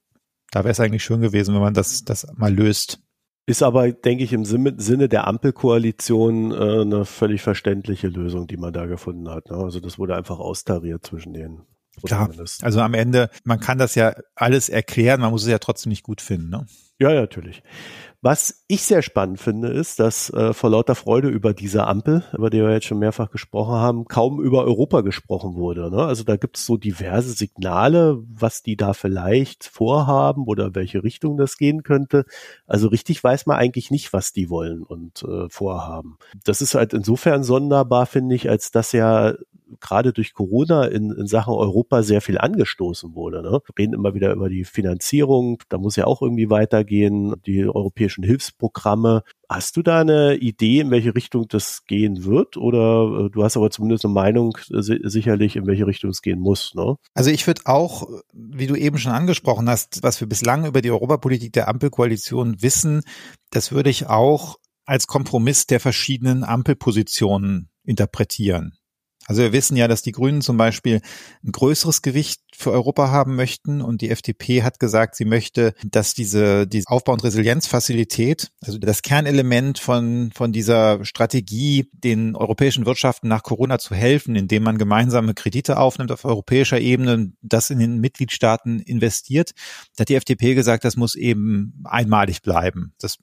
da 0.51 0.61
wäre 0.61 0.73
es 0.73 0.81
eigentlich 0.81 1.05
schön 1.05 1.21
gewesen, 1.21 1.55
wenn 1.55 1.63
man 1.63 1.75
das, 1.75 2.05
das 2.05 2.27
mal 2.35 2.53
löst. 2.53 3.01
Ist 3.47 3.63
aber, 3.63 3.93
denke 3.93 4.25
ich, 4.25 4.33
im 4.33 4.45
Sinne 4.45 5.09
der 5.09 5.27
Ampelkoalition 5.27 6.53
äh, 6.53 6.81
eine 6.81 7.05
völlig 7.05 7.43
verständliche 7.43 8.09
Lösung, 8.09 8.47
die 8.47 8.57
man 8.57 8.73
da 8.73 8.87
gefunden 8.87 9.29
hat. 9.29 9.51
Ne? 9.51 9.57
Also 9.57 9.81
das 9.81 9.99
wurde 9.99 10.17
einfach 10.17 10.39
austariert 10.39 11.05
zwischen 11.05 11.35
denen. 11.35 11.63
Klar, 12.03 12.31
also 12.63 12.81
am 12.81 12.95
Ende, 12.95 13.31
man 13.45 13.61
kann 13.61 13.79
das 13.79 13.95
ja 13.95 14.17
alles 14.35 14.69
erklären, 14.69 15.21
man 15.21 15.31
muss 15.31 15.43
es 15.43 15.49
ja 15.49 15.59
trotzdem 15.59 15.91
nicht 15.91 16.03
gut 16.03 16.21
finden. 16.21 16.49
Ne? 16.49 16.67
Ja, 16.99 17.13
natürlich. 17.13 17.63
Was 18.25 18.65
ich 18.69 18.85
sehr 18.85 19.03
spannend 19.03 19.39
finde, 19.39 19.69
ist, 19.69 20.01
dass 20.01 20.31
äh, 20.31 20.55
vor 20.55 20.71
lauter 20.71 20.95
Freude 20.95 21.29
über 21.29 21.53
diese 21.53 21.87
Ampel, 21.87 22.25
über 22.33 22.49
die 22.49 22.57
wir 22.63 22.73
jetzt 22.73 22.87
schon 22.87 22.99
mehrfach 22.99 23.31
gesprochen 23.31 23.75
haben, 23.75 24.07
kaum 24.07 24.41
über 24.41 24.65
Europa 24.65 25.03
gesprochen 25.03 25.57
wurde. 25.57 25.91
Ne? 25.91 26.03
Also 26.03 26.25
da 26.25 26.37
gibt 26.37 26.57
es 26.57 26.65
so 26.65 26.79
diverse 26.79 27.33
Signale, 27.33 28.17
was 28.27 28.63
die 28.63 28.79
da 28.79 28.95
vielleicht 28.95 29.65
vorhaben 29.65 30.45
oder 30.47 30.75
welche 30.75 31.05
Richtung 31.05 31.37
das 31.37 31.59
gehen 31.59 31.83
könnte. 31.83 32.25
Also 32.67 32.89
richtig 32.89 33.23
weiß 33.23 33.45
man 33.45 33.59
eigentlich 33.59 33.91
nicht, 33.91 34.15
was 34.15 34.33
die 34.33 34.49
wollen 34.49 34.85
und 34.85 35.23
äh, 35.25 35.51
vorhaben. 35.51 36.17
Das 36.45 36.63
ist 36.63 36.75
halt 36.75 36.95
insofern 36.95 37.45
sonderbar, 37.45 38.07
finde 38.07 38.37
ich, 38.37 38.49
als 38.49 38.71
dass 38.71 38.93
ja 38.93 39.35
gerade 39.81 40.13
durch 40.13 40.35
Corona 40.35 40.85
in, 40.87 41.11
in 41.11 41.27
Sachen 41.27 41.55
Europa 41.55 42.03
sehr 42.03 42.21
viel 42.21 42.39
angestoßen 42.39 43.15
wurde. 43.15 43.43
Ne? 43.43 43.51
Wir 43.51 43.79
reden 43.79 43.95
immer 43.95 44.15
wieder 44.15 44.33
über 44.33 44.49
die 44.49 44.65
Finanzierung, 44.65 45.59
da 45.69 45.79
muss 45.79 45.97
ja 45.97 46.07
auch 46.07 46.23
irgendwie 46.23 46.51
weitergehen, 46.51 47.35
die 47.47 47.67
europäischen 47.67 48.25
Hilfsprogramme. 48.25 49.23
Hast 49.49 49.77
du 49.77 49.83
da 49.83 50.01
eine 50.01 50.37
Idee, 50.37 50.81
in 50.81 50.91
welche 50.91 51.15
Richtung 51.15 51.47
das 51.49 51.85
gehen 51.87 52.25
wird? 52.25 52.57
Oder 52.57 53.27
äh, 53.27 53.31
du 53.31 53.45
hast 53.45 53.57
aber 53.57 53.71
zumindest 53.71 54.05
eine 54.05 54.15
Meinung 54.15 54.57
äh, 54.71 54.81
sicherlich, 54.81 55.57
in 55.57 55.67
welche 55.67 55.87
Richtung 55.87 56.11
es 56.11 56.23
gehen 56.23 56.41
muss, 56.41 56.75
ne? 56.75 56.97
Also 57.15 57.31
ich 57.31 57.47
würde 57.47 57.63
auch, 57.65 58.09
wie 58.33 58.67
du 58.67 58.75
eben 58.75 58.99
schon 58.99 59.13
angesprochen 59.13 59.69
hast, 59.69 60.03
was 60.03 60.21
wir 60.21 60.29
bislang 60.29 60.67
über 60.67 60.83
die 60.83 60.91
Europapolitik 60.91 61.53
der 61.53 61.69
Ampelkoalition 61.69 62.63
wissen, 62.63 63.03
das 63.51 63.73
würde 63.73 63.91
ich 63.91 64.07
auch 64.09 64.57
als 64.87 65.07
Kompromiss 65.07 65.67
der 65.67 65.81
verschiedenen 65.81 66.45
Ampelpositionen 66.45 67.71
interpretieren. 67.85 68.77
Also 69.27 69.43
wir 69.43 69.53
wissen 69.53 69.77
ja, 69.77 69.89
dass 69.89 70.03
die 70.03 70.13
Grünen 70.13 70.43
zum 70.43 70.57
Beispiel 70.57 71.01
ein 71.45 71.53
größeres 71.53 72.03
Gewicht 72.03 72.43
für 72.55 72.71
Europa 72.71 73.11
haben 73.11 73.37
möchten 73.37 73.81
und 73.81 74.01
die 74.01 74.11
FDP 74.11 74.63
hat 74.63 74.79
gesagt, 74.79 75.17
sie 75.17 75.25
möchte, 75.25 75.75
dass 75.85 76.15
diese, 76.15 76.67
diese 76.67 76.89
Aufbau- 76.89 77.15
und 77.15 77.25
Resilienzfazilität, 77.25 78.51
also 78.61 78.79
das 78.79 79.03
Kernelement 79.03 79.79
von, 79.79 80.31
von 80.35 80.53
dieser 80.53 81.05
Strategie, 81.05 81.89
den 81.93 82.37
europäischen 82.37 82.87
Wirtschaften 82.87 83.29
nach 83.29 83.43
Corona 83.43 83.79
zu 83.79 83.95
helfen, 83.95 84.37
indem 84.37 84.63
man 84.63 84.79
gemeinsame 84.79 85.35
Kredite 85.35 85.79
aufnimmt 85.79 86.13
auf 86.13 86.25
europäischer 86.25 86.81
Ebene, 86.81 87.33
das 87.41 87.71
in 87.71 87.79
den 87.79 87.99
Mitgliedstaaten 88.01 88.81
investiert, 88.81 89.53
da 89.97 90.03
hat 90.03 90.09
die 90.09 90.17
FDP 90.17 90.55
gesagt, 90.55 90.85
das 90.85 90.97
muss 90.97 91.15
eben 91.15 91.83
einmalig 91.85 92.43
bleiben. 92.43 92.93
Das 93.01 93.19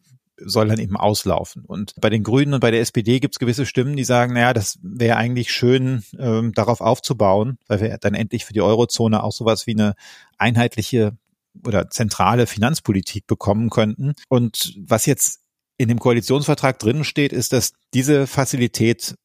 soll 0.45 0.67
dann 0.67 0.79
eben 0.79 0.97
auslaufen. 0.97 1.63
Und 1.65 1.93
bei 1.99 2.09
den 2.09 2.23
Grünen 2.23 2.53
und 2.53 2.59
bei 2.59 2.71
der 2.71 2.81
SPD 2.81 3.19
gibt 3.19 3.35
es 3.35 3.39
gewisse 3.39 3.65
Stimmen, 3.65 3.95
die 3.95 4.03
sagen, 4.03 4.33
naja, 4.33 4.53
das 4.53 4.79
wäre 4.81 5.17
eigentlich 5.17 5.51
schön, 5.51 6.03
ähm, 6.17 6.53
darauf 6.53 6.81
aufzubauen, 6.81 7.57
weil 7.67 7.81
wir 7.81 7.97
dann 7.97 8.13
endlich 8.13 8.45
für 8.45 8.53
die 8.53 8.61
Eurozone 8.61 9.23
auch 9.23 9.31
sowas 9.31 9.67
wie 9.67 9.73
eine 9.73 9.93
einheitliche 10.37 11.17
oder 11.65 11.89
zentrale 11.89 12.47
Finanzpolitik 12.47 13.27
bekommen 13.27 13.69
könnten. 13.69 14.13
Und 14.29 14.73
was 14.77 15.05
jetzt 15.05 15.41
in 15.77 15.87
dem 15.87 15.99
Koalitionsvertrag 15.99 16.79
drin 16.79 17.03
steht, 17.03 17.33
ist, 17.33 17.53
dass 17.53 17.73
diese 17.93 18.27
Fazilität 18.27 19.15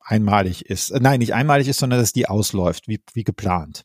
einmalig 0.00 0.66
ist. 0.66 0.90
Äh, 0.90 1.00
nein, 1.00 1.18
nicht 1.18 1.34
einmalig 1.34 1.68
ist, 1.68 1.78
sondern 1.78 2.00
dass 2.00 2.12
die 2.12 2.28
ausläuft, 2.28 2.88
wie, 2.88 3.00
wie 3.12 3.24
geplant. 3.24 3.82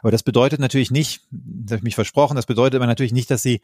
Aber 0.00 0.10
das 0.10 0.22
bedeutet 0.22 0.60
natürlich 0.60 0.90
nicht, 0.90 1.22
das 1.30 1.72
habe 1.72 1.78
ich 1.78 1.84
mich 1.84 1.94
versprochen, 1.94 2.36
das 2.36 2.46
bedeutet 2.46 2.76
aber 2.76 2.86
natürlich 2.86 3.12
nicht, 3.12 3.30
dass 3.30 3.42
sie 3.42 3.60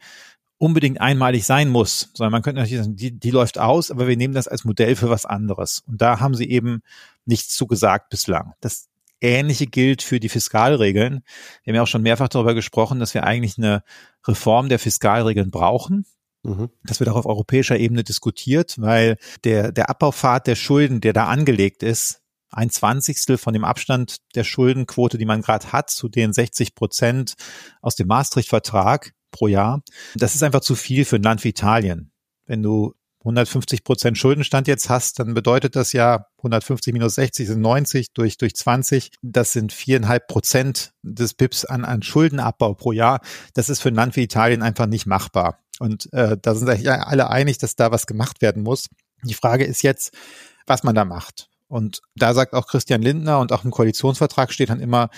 unbedingt 0.57 0.99
einmalig 0.99 1.45
sein 1.45 1.69
muss, 1.69 2.11
sondern 2.13 2.33
man 2.33 2.41
könnte 2.41 2.59
natürlich 2.59 2.83
sagen, 2.83 2.95
die, 2.95 3.17
die 3.17 3.31
läuft 3.31 3.57
aus, 3.57 3.91
aber 3.91 4.07
wir 4.07 4.17
nehmen 4.17 4.33
das 4.33 4.47
als 4.47 4.65
Modell 4.65 4.95
für 4.95 5.09
was 5.09 5.25
anderes. 5.25 5.83
Und 5.87 6.01
da 6.01 6.19
haben 6.19 6.35
sie 6.35 6.49
eben 6.49 6.81
nichts 7.25 7.55
zu 7.55 7.65
gesagt 7.65 8.09
bislang. 8.09 8.53
Das 8.59 8.89
Ähnliche 9.21 9.67
gilt 9.67 10.01
für 10.01 10.19
die 10.19 10.29
Fiskalregeln. 10.29 11.23
Wir 11.63 11.71
haben 11.71 11.75
ja 11.75 11.83
auch 11.83 11.87
schon 11.87 12.01
mehrfach 12.01 12.29
darüber 12.29 12.53
gesprochen, 12.53 12.99
dass 12.99 13.13
wir 13.13 13.23
eigentlich 13.23 13.57
eine 13.57 13.83
Reform 14.27 14.69
der 14.69 14.79
Fiskalregeln 14.79 15.51
brauchen. 15.51 16.05
Mhm. 16.43 16.69
Das 16.83 16.99
wird 16.99 17.09
auch 17.09 17.15
auf 17.15 17.25
europäischer 17.25 17.77
Ebene 17.77 18.03
diskutiert, 18.03 18.75
weil 18.79 19.17
der, 19.43 19.71
der 19.71 19.89
Abbaufahrt 19.89 20.47
der 20.47 20.55
Schulden, 20.55 21.01
der 21.01 21.13
da 21.13 21.25
angelegt 21.27 21.83
ist, 21.83 22.21
ein 22.51 22.69
Zwanzigstel 22.69 23.37
von 23.37 23.53
dem 23.53 23.63
Abstand 23.63 24.17
der 24.35 24.43
Schuldenquote, 24.43 25.17
die 25.17 25.25
man 25.25 25.41
gerade 25.41 25.71
hat, 25.71 25.89
zu 25.89 26.09
den 26.09 26.33
60 26.33 26.75
Prozent 26.75 27.33
aus 27.81 27.95
dem 27.95 28.07
Maastricht-Vertrag, 28.07 29.13
pro 29.31 29.47
Jahr. 29.47 29.83
Das 30.15 30.35
ist 30.35 30.43
einfach 30.43 30.61
zu 30.61 30.75
viel 30.75 31.05
für 31.05 31.17
ein 31.17 31.23
Land 31.23 31.43
wie 31.43 31.49
Italien. 31.49 32.11
Wenn 32.45 32.63
du 32.63 32.95
150 33.19 33.83
Prozent 33.83 34.17
Schuldenstand 34.17 34.67
jetzt 34.67 34.89
hast, 34.89 35.19
dann 35.19 35.33
bedeutet 35.33 35.75
das 35.75 35.91
ja 35.91 36.27
150 36.37 36.93
minus 36.93 37.15
60 37.15 37.47
sind 37.47 37.61
90 37.61 38.13
durch, 38.13 38.37
durch 38.37 38.55
20. 38.55 39.11
Das 39.21 39.51
sind 39.51 39.73
viereinhalb 39.73 40.27
Prozent 40.27 40.93
des 41.03 41.33
BIPs 41.33 41.65
an, 41.65 41.83
an 41.83 42.01
Schuldenabbau 42.01 42.75
pro 42.75 42.91
Jahr. 42.93 43.19
Das 43.53 43.69
ist 43.69 43.81
für 43.81 43.89
ein 43.89 43.95
Land 43.95 44.15
wie 44.15 44.23
Italien 44.23 44.61
einfach 44.61 44.85
nicht 44.85 45.05
machbar. 45.05 45.59
Und 45.79 46.11
äh, 46.13 46.37
da 46.41 46.55
sind 46.55 46.69
sich 46.69 46.89
alle 46.89 47.29
einig, 47.29 47.57
dass 47.57 47.75
da 47.75 47.91
was 47.91 48.07
gemacht 48.07 48.41
werden 48.41 48.63
muss. 48.63 48.87
Die 49.23 49.33
Frage 49.33 49.65
ist 49.65 49.81
jetzt, 49.81 50.13
was 50.65 50.83
man 50.83 50.95
da 50.95 51.03
macht. 51.03 51.49
Und 51.69 52.01
da 52.15 52.33
sagt 52.33 52.53
auch 52.53 52.67
Christian 52.67 53.01
Lindner 53.01 53.39
und 53.39 53.53
auch 53.53 53.63
im 53.63 53.69
Koalitionsvertrag 53.69 54.51
steht 54.51 54.69
dann 54.69 54.79
immer 54.79 55.09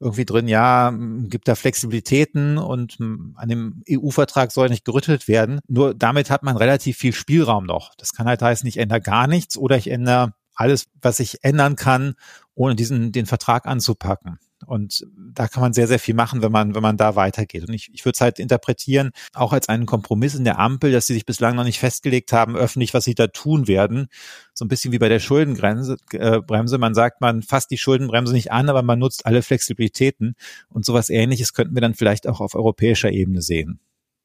irgendwie 0.00 0.24
drin, 0.24 0.48
ja, 0.48 0.92
gibt 1.28 1.46
da 1.46 1.54
Flexibilitäten 1.54 2.58
und 2.58 2.98
an 3.00 3.48
dem 3.48 3.82
EU-Vertrag 3.88 4.50
soll 4.50 4.68
nicht 4.68 4.84
gerüttelt 4.84 5.28
werden. 5.28 5.60
Nur 5.68 5.94
damit 5.94 6.28
hat 6.28 6.42
man 6.42 6.56
relativ 6.56 6.96
viel 6.96 7.12
Spielraum 7.12 7.64
noch. 7.64 7.94
Das 7.94 8.12
kann 8.12 8.26
halt 8.26 8.42
heißen, 8.42 8.68
ich 8.68 8.78
ändere 8.78 9.00
gar 9.00 9.28
nichts 9.28 9.56
oder 9.56 9.76
ich 9.76 9.88
ändere 9.88 10.34
alles, 10.56 10.88
was 11.00 11.20
ich 11.20 11.44
ändern 11.44 11.76
kann, 11.76 12.14
ohne 12.54 12.74
diesen, 12.74 13.12
den 13.12 13.26
Vertrag 13.26 13.66
anzupacken. 13.66 14.38
Und 14.66 15.06
da 15.16 15.48
kann 15.48 15.62
man 15.62 15.72
sehr, 15.72 15.86
sehr 15.86 15.98
viel 15.98 16.14
machen, 16.14 16.42
wenn 16.42 16.52
man, 16.52 16.74
wenn 16.74 16.82
man 16.82 16.96
da 16.96 17.16
weitergeht. 17.16 17.66
Und 17.66 17.74
ich, 17.74 17.90
ich 17.92 18.04
würde 18.04 18.14
es 18.14 18.20
halt 18.20 18.38
interpretieren, 18.38 19.10
auch 19.32 19.52
als 19.52 19.68
einen 19.68 19.86
Kompromiss 19.86 20.34
in 20.34 20.44
der 20.44 20.58
Ampel, 20.58 20.92
dass 20.92 21.06
sie 21.06 21.14
sich 21.14 21.26
bislang 21.26 21.56
noch 21.56 21.64
nicht 21.64 21.78
festgelegt 21.78 22.32
haben, 22.32 22.56
öffentlich, 22.56 22.94
was 22.94 23.04
sie 23.04 23.14
da 23.14 23.28
tun 23.28 23.68
werden. 23.68 24.08
So 24.54 24.64
ein 24.64 24.68
bisschen 24.68 24.92
wie 24.92 24.98
bei 24.98 25.08
der 25.08 25.20
Schuldenbremse. 25.20 25.96
Äh, 26.12 26.40
Bremse. 26.40 26.78
Man 26.78 26.94
sagt, 26.94 27.20
man 27.20 27.42
fasst 27.42 27.70
die 27.70 27.78
Schuldenbremse 27.78 28.32
nicht 28.32 28.52
an, 28.52 28.68
aber 28.68 28.82
man 28.82 28.98
nutzt 28.98 29.26
alle 29.26 29.42
Flexibilitäten. 29.42 30.34
Und 30.68 30.84
sowas 30.84 31.10
ähnliches 31.10 31.52
könnten 31.52 31.74
wir 31.74 31.82
dann 31.82 31.94
vielleicht 31.94 32.26
auch 32.26 32.40
auf 32.40 32.54
europäischer 32.54 33.10
Ebene 33.10 33.42
sehen. 33.42 33.80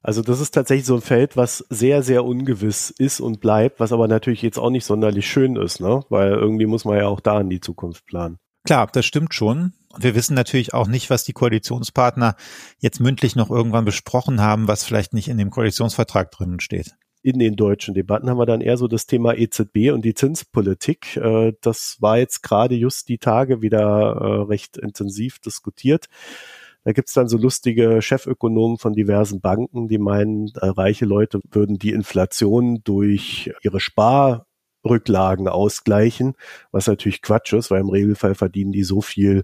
Also 0.05 0.21
das 0.21 0.39
ist 0.39 0.51
tatsächlich 0.51 0.85
so 0.85 0.93
ein 0.93 1.01
Feld, 1.01 1.35
was 1.35 1.65
sehr, 1.71 2.03
sehr 2.03 2.25
ungewiss 2.25 2.91
ist 2.91 3.19
und 3.19 3.39
bleibt, 3.39 3.79
was 3.79 3.91
aber 3.91 4.07
natürlich 4.07 4.43
jetzt 4.43 4.59
auch 4.59 4.69
nicht 4.69 4.85
sonderlich 4.85 5.27
schön 5.27 5.55
ist, 5.55 5.81
ne? 5.81 6.03
Weil 6.09 6.33
irgendwie 6.33 6.67
muss 6.67 6.85
man 6.85 6.97
ja 6.97 7.07
auch 7.07 7.19
da 7.19 7.41
in 7.41 7.49
die 7.49 7.59
Zukunft 7.59 8.05
planen. 8.05 8.37
Klar, 8.65 8.87
das 8.93 9.05
stimmt 9.05 9.33
schon. 9.33 9.73
Und 9.95 10.03
wir 10.03 10.13
wissen 10.13 10.35
natürlich 10.35 10.73
auch 10.73 10.87
nicht, 10.87 11.09
was 11.09 11.23
die 11.23 11.31
Koalitionspartner 11.31 12.35
jetzt 12.79 12.99
mündlich 12.99 13.35
noch 13.37 13.49
irgendwann 13.49 13.85
besprochen 13.85 14.41
haben, 14.41 14.67
was 14.67 14.83
vielleicht 14.83 15.13
nicht 15.13 15.29
in 15.29 15.37
dem 15.37 15.51
Koalitionsvertrag 15.51 16.31
drinnen 16.31 16.59
steht. 16.59 16.95
In 17.21 17.39
den 17.39 17.55
deutschen 17.55 17.95
Debatten 17.95 18.29
haben 18.29 18.37
wir 18.37 18.45
dann 18.45 18.61
eher 18.61 18.77
so 18.77 18.87
das 18.87 19.07
Thema 19.07 19.35
EZB 19.35 19.91
und 19.93 20.03
die 20.03 20.13
Zinspolitik. 20.13 21.15
Äh, 21.15 21.53
das 21.61 21.97
war 22.01 22.19
jetzt 22.19 22.43
gerade 22.43 22.75
just 22.75 23.07
die 23.07 23.17
Tage 23.17 23.61
wieder 23.61 23.81
äh, 23.81 24.41
recht 24.43 24.77
intensiv 24.77 25.39
diskutiert. 25.39 26.07
Da 26.83 26.91
gibt's 26.91 27.13
dann 27.13 27.27
so 27.27 27.37
lustige 27.37 28.01
Chefökonomen 28.01 28.77
von 28.77 28.93
diversen 28.93 29.41
Banken, 29.41 29.87
die 29.87 29.97
meinen, 29.97 30.51
äh, 30.61 30.67
reiche 30.67 31.05
Leute 31.05 31.39
würden 31.49 31.79
die 31.79 31.93
Inflation 31.93 32.81
durch 32.83 33.51
ihre 33.63 33.79
Spar 33.79 34.45
Rücklagen 34.85 35.47
ausgleichen, 35.47 36.35
was 36.71 36.87
natürlich 36.87 37.21
Quatsch 37.21 37.53
ist, 37.53 37.71
weil 37.71 37.81
im 37.81 37.89
Regelfall 37.89 38.35
verdienen 38.35 38.71
die 38.71 38.83
so 38.83 39.01
viel, 39.01 39.43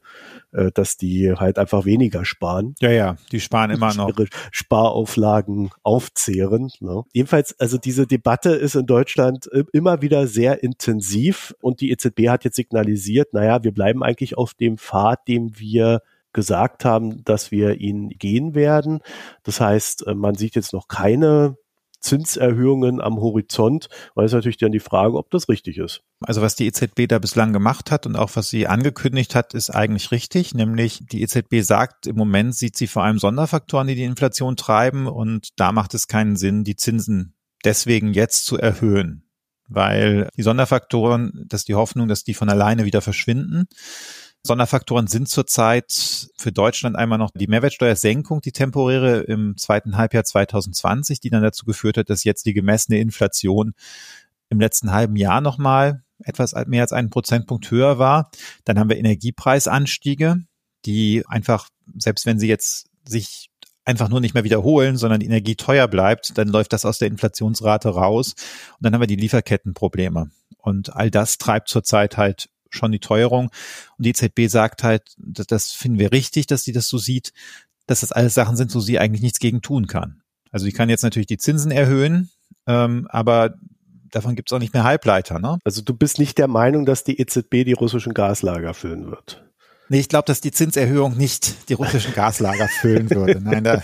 äh, 0.51 0.71
dass 0.71 0.97
die 0.97 1.33
halt 1.33 1.57
einfach 1.57 1.85
weniger 1.85 2.25
sparen. 2.25 2.75
Ja, 2.79 2.91
ja, 2.91 3.15
die 3.31 3.39
sparen 3.39 3.71
immer 3.71 3.93
noch. 3.93 4.09
Ihre 4.09 4.27
Sparauflagen 4.51 5.71
aufzehren. 5.83 6.71
Ne? 6.79 7.03
Jedenfalls, 7.13 7.59
also 7.59 7.77
diese 7.77 8.07
Debatte 8.07 8.51
ist 8.51 8.75
in 8.75 8.85
Deutschland 8.85 9.49
immer 9.73 10.01
wieder 10.01 10.27
sehr 10.27 10.63
intensiv 10.63 11.53
und 11.61 11.81
die 11.81 11.91
EZB 11.91 12.29
hat 12.29 12.43
jetzt 12.43 12.55
signalisiert, 12.55 13.33
naja, 13.33 13.63
wir 13.63 13.73
bleiben 13.73 14.03
eigentlich 14.03 14.37
auf 14.37 14.53
dem 14.53 14.77
Pfad, 14.77 15.27
dem 15.27 15.57
wir 15.57 16.01
gesagt 16.33 16.85
haben, 16.85 17.23
dass 17.23 17.51
wir 17.51 17.79
ihn 17.81 18.09
gehen 18.09 18.55
werden. 18.55 18.99
Das 19.43 19.59
heißt, 19.59 20.07
äh, 20.07 20.13
man 20.13 20.35
sieht 20.35 20.55
jetzt 20.55 20.73
noch 20.73 20.87
keine 20.87 21.57
Zinserhöhungen 22.01 22.99
am 22.99 23.17
Horizont. 23.17 23.87
Und 24.13 24.25
ist 24.25 24.33
natürlich 24.33 24.57
dann 24.57 24.71
die 24.71 24.79
Frage, 24.79 25.17
ob 25.17 25.29
das 25.31 25.47
richtig 25.47 25.77
ist. 25.77 26.01
Also 26.21 26.41
was 26.41 26.55
die 26.55 26.67
EZB 26.67 27.07
da 27.07 27.19
bislang 27.19 27.53
gemacht 27.53 27.91
hat 27.91 28.05
und 28.05 28.15
auch 28.15 28.31
was 28.35 28.49
sie 28.49 28.67
angekündigt 28.67 29.35
hat, 29.35 29.53
ist 29.53 29.69
eigentlich 29.69 30.11
richtig. 30.11 30.53
Nämlich 30.53 31.03
die 31.11 31.21
EZB 31.21 31.61
sagt, 31.61 32.07
im 32.07 32.15
Moment 32.15 32.55
sieht 32.55 32.75
sie 32.75 32.87
vor 32.87 33.03
allem 33.03 33.19
Sonderfaktoren, 33.19 33.87
die 33.87 33.95
die 33.95 34.03
Inflation 34.03 34.57
treiben. 34.57 35.07
Und 35.07 35.49
da 35.55 35.71
macht 35.71 35.93
es 35.93 36.07
keinen 36.07 36.35
Sinn, 36.35 36.63
die 36.63 36.75
Zinsen 36.75 37.35
deswegen 37.63 38.13
jetzt 38.13 38.45
zu 38.45 38.57
erhöhen. 38.57 39.23
Weil 39.67 40.27
die 40.35 40.43
Sonderfaktoren, 40.43 41.45
das 41.47 41.61
ist 41.61 41.69
die 41.69 41.75
Hoffnung, 41.75 42.09
dass 42.09 42.25
die 42.25 42.33
von 42.33 42.49
alleine 42.49 42.83
wieder 42.83 43.01
verschwinden. 43.01 43.67
Sonderfaktoren 44.43 45.07
sind 45.07 45.29
zurzeit 45.29 46.29
für 46.37 46.51
Deutschland 46.51 46.95
einmal 46.95 47.19
noch 47.19 47.31
die 47.31 47.47
Mehrwertsteuersenkung, 47.47 48.41
die 48.41 48.51
temporäre 48.51 49.19
im 49.21 49.55
zweiten 49.57 49.97
Halbjahr 49.97 50.23
2020, 50.23 51.19
die 51.19 51.29
dann 51.29 51.43
dazu 51.43 51.65
geführt 51.65 51.97
hat, 51.97 52.09
dass 52.09 52.23
jetzt 52.23 52.45
die 52.45 52.53
gemessene 52.53 52.99
Inflation 52.99 53.73
im 54.49 54.59
letzten 54.59 54.91
halben 54.91 55.15
Jahr 55.15 55.41
nochmal 55.41 56.03
etwas 56.23 56.53
mehr 56.67 56.81
als 56.81 56.91
einen 56.91 57.09
Prozentpunkt 57.09 57.69
höher 57.69 57.99
war. 57.99 58.31
Dann 58.65 58.79
haben 58.79 58.89
wir 58.89 58.97
Energiepreisanstiege, 58.97 60.43
die 60.85 61.23
einfach, 61.27 61.69
selbst 61.97 62.25
wenn 62.25 62.39
sie 62.39 62.47
jetzt 62.47 62.87
sich 63.05 63.51
einfach 63.85 64.09
nur 64.09 64.21
nicht 64.21 64.33
mehr 64.33 64.43
wiederholen, 64.43 64.97
sondern 64.97 65.19
die 65.19 65.25
Energie 65.25 65.55
teuer 65.55 65.87
bleibt, 65.87 66.37
dann 66.37 66.47
läuft 66.47 66.73
das 66.73 66.85
aus 66.85 66.97
der 66.97 67.07
Inflationsrate 67.07 67.89
raus. 67.89 68.33
Und 68.73 68.85
dann 68.85 68.93
haben 68.93 69.01
wir 69.01 69.07
die 69.07 69.15
Lieferkettenprobleme. 69.15 70.31
Und 70.57 70.95
all 70.95 71.09
das 71.11 71.37
treibt 71.37 71.69
zurzeit 71.69 72.17
halt 72.17 72.49
schon 72.73 72.91
die 72.91 72.99
Teuerung. 72.99 73.51
Und 73.97 74.05
die 74.05 74.09
EZB 74.09 74.47
sagt 74.47 74.83
halt, 74.83 75.03
das, 75.17 75.47
das 75.47 75.71
finden 75.71 75.99
wir 75.99 76.11
richtig, 76.11 76.47
dass 76.47 76.63
sie 76.63 76.71
das 76.71 76.87
so 76.87 76.97
sieht, 76.97 77.33
dass 77.87 78.01
das 78.01 78.11
alles 78.11 78.33
Sachen 78.33 78.55
sind, 78.55 78.73
wo 78.73 78.79
sie 78.79 78.99
eigentlich 78.99 79.21
nichts 79.21 79.39
gegen 79.39 79.61
tun 79.61 79.87
kann. 79.87 80.21
Also 80.51 80.65
sie 80.65 80.71
kann 80.71 80.89
jetzt 80.89 81.03
natürlich 81.03 81.27
die 81.27 81.37
Zinsen 81.37 81.71
erhöhen, 81.71 82.29
ähm, 82.67 83.07
aber 83.09 83.55
davon 84.09 84.35
gibt 84.35 84.49
es 84.49 84.53
auch 84.55 84.59
nicht 84.59 84.73
mehr 84.73 84.83
Halbleiter. 84.83 85.39
Ne? 85.39 85.57
Also 85.63 85.81
du 85.81 85.93
bist 85.93 86.19
nicht 86.19 86.37
der 86.37 86.47
Meinung, 86.47 86.85
dass 86.85 87.03
die 87.03 87.19
EZB 87.19 87.63
die 87.65 87.73
russischen 87.73 88.13
Gaslager 88.13 88.73
füllen 88.73 89.09
wird? 89.09 89.43
Nee, 89.91 89.99
ich 89.99 90.07
glaube, 90.07 90.23
dass 90.25 90.39
die 90.39 90.51
Zinserhöhung 90.51 91.17
nicht 91.17 91.67
die 91.67 91.73
russischen 91.73 92.13
Gaslager 92.13 92.69
füllen 92.69 93.09
würde. 93.09 93.41
Nein, 93.41 93.65
da, 93.65 93.83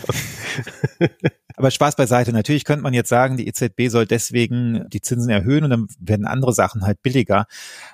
aber 1.57 1.69
Spaß 1.69 1.97
beiseite. 1.97 2.31
Natürlich 2.31 2.63
könnte 2.63 2.81
man 2.83 2.93
jetzt 2.93 3.09
sagen, 3.09 3.35
die 3.35 3.45
EZB 3.45 3.89
soll 3.89 4.05
deswegen 4.05 4.87
die 4.87 5.01
Zinsen 5.01 5.29
erhöhen 5.29 5.65
und 5.65 5.69
dann 5.69 5.87
werden 5.99 6.25
andere 6.25 6.53
Sachen 6.53 6.85
halt 6.85 7.01
billiger. 7.01 7.45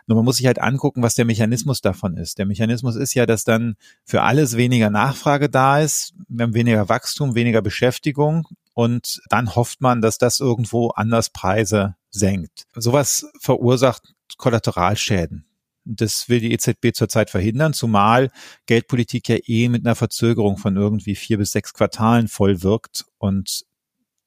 Nur 0.06 0.18
man 0.18 0.26
muss 0.26 0.38
sich 0.38 0.46
halt 0.46 0.62
angucken, 0.62 1.02
was 1.02 1.16
der 1.16 1.26
Mechanismus 1.26 1.82
davon 1.82 2.16
ist. 2.16 2.38
Der 2.38 2.46
Mechanismus 2.46 2.98
ist 2.98 3.16
ja, 3.16 3.26
dass 3.26 3.46
dann 3.46 3.78
für 4.06 4.22
alles 4.22 4.58
weniger 4.58 4.92
Nachfrage 4.92 5.50
da 5.50 5.80
ist, 5.80 6.14
wir 6.28 6.44
haben 6.44 6.54
weniger 6.54 6.90
Wachstum, 6.90 7.34
weniger 7.34 7.64
Beschäftigung 7.64 8.48
und 8.76 9.24
dann 9.30 9.56
hofft 9.56 9.82
man, 9.82 10.02
dass 10.02 10.20
das 10.20 10.40
irgendwo 10.40 10.90
anders 10.90 11.32
Preise 11.32 11.96
senkt. 12.12 12.66
Sowas 12.76 13.26
verursacht 13.40 14.14
Kollateralschäden. 14.38 15.48
Das 15.86 16.30
will 16.30 16.40
die 16.40 16.54
EZB 16.54 16.94
zurzeit 16.94 17.30
verhindern, 17.30 17.74
zumal 17.74 18.32
Geldpolitik 18.66 19.28
ja 19.28 19.38
eh 19.46 19.68
mit 19.70 19.86
einer 19.86 19.96
Verzögerung 19.96 20.58
von 20.58 20.78
irgendwie 20.78 21.16
vier 21.16 21.38
bis 21.38 21.52
sechs 21.52 21.74
Quartalen 21.74 22.28
voll 22.28 22.64
wirkt. 22.64 23.06
Und 23.18 23.66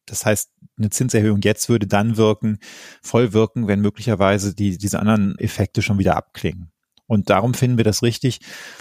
das 0.04 0.26
heißt, 0.26 0.50
eine 0.78 0.90
Zinserhöhung 0.90 1.40
jetzt 1.42 1.68
würde 1.68 1.86
dann 1.86 2.16
wirken, 2.16 2.58
voll 3.02 3.32
wirken, 3.32 3.68
wenn 3.68 3.80
möglicherweise 3.80 4.54
die, 4.54 4.78
diese 4.78 5.00
anderen 5.00 5.38
Effekte 5.38 5.82
schon 5.82 5.98
wieder 5.98 6.16
abklingen. 6.16 6.70
Und 7.06 7.30
darum 7.30 7.54
finden 7.54 7.76
wir 7.76 7.84
das 7.84 8.02
richtig, 8.02 8.40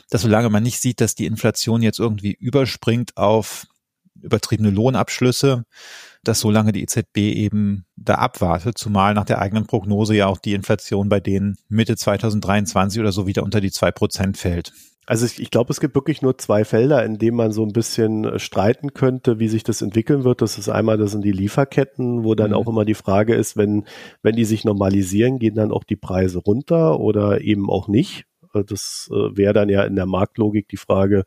dass 0.10 0.24
solange 0.24 0.50
man 0.50 0.64
nicht 0.64 0.82
sieht, 0.82 1.00
dass 1.00 1.16
die 1.16 1.26
Inflation 1.28 1.82
jetzt 1.82 2.00
irgendwie 2.00 2.34
überspringt 2.34 3.18
auf 3.18 3.68
übertriebene 4.22 4.72
Lohnabschlüsse, 4.72 5.66
dass 6.28 6.40
solange 6.40 6.72
die 6.72 6.84
EZB 6.84 7.18
eben 7.18 7.86
da 7.96 8.16
abwartet, 8.16 8.78
zumal 8.78 9.14
nach 9.14 9.26
der 9.26 9.40
eigenen 9.40 9.66
Prognose 9.66 10.16
ja 10.16 10.28
auch 10.28 10.38
die 10.38 10.54
Inflation 10.54 11.10
bei 11.10 11.20
denen 11.20 11.58
Mitte 11.70 11.96
2023 11.96 13.00
oder 13.00 13.12
so 13.12 13.28
wieder 13.28 13.44
unter 13.44 13.62
die 13.62 13.72
zwei 13.72 13.92
Prozent 13.92 14.38
fällt. 14.38 14.74
Also 15.08 15.26
ich, 15.26 15.40
ich 15.40 15.52
glaube, 15.52 15.72
es 15.72 15.80
gibt 15.80 15.94
wirklich 15.94 16.24
nur 16.24 16.38
zwei 16.38 16.66
Felder, 16.66 17.06
in 17.06 17.20
denen 17.20 17.38
man 17.38 17.52
so 17.52 17.64
ein 17.64 17.74
bisschen 17.74 18.26
äh, 18.26 18.40
streiten 18.40 18.94
könnte, 18.94 19.40
wie 19.40 19.48
sich 19.48 19.64
das 19.64 19.82
entwickeln 19.82 20.24
wird. 20.24 20.42
Das 20.42 20.58
ist 20.58 20.68
einmal, 20.68 20.98
das 20.98 21.12
sind 21.12 21.24
die 21.24 21.32
Lieferketten, 21.32 22.24
wo 22.24 22.34
dann 22.34 22.52
mhm. 22.52 22.58
auch 22.58 22.68
immer 22.68 22.86
die 22.86 22.96
Frage 22.96 23.36
ist, 23.36 23.56
wenn, 23.56 23.86
wenn 24.24 24.36
die 24.36 24.46
sich 24.46 24.66
normalisieren, 24.66 25.38
gehen 25.38 25.56
dann 25.56 25.72
auch 25.72 25.84
die 25.84 25.96
Preise 25.96 26.40
runter 26.40 27.00
oder 27.00 27.42
eben 27.42 27.70
auch 27.70 27.88
nicht. 27.88 28.26
Äh, 28.56 28.64
das 28.64 29.08
äh, 29.12 29.38
wäre 29.38 29.54
dann 29.54 29.70
ja 29.70 29.84
in 29.84 29.96
der 29.96 30.08
Marktlogik 30.08 30.68
die 30.70 30.78
Frage, 30.78 31.24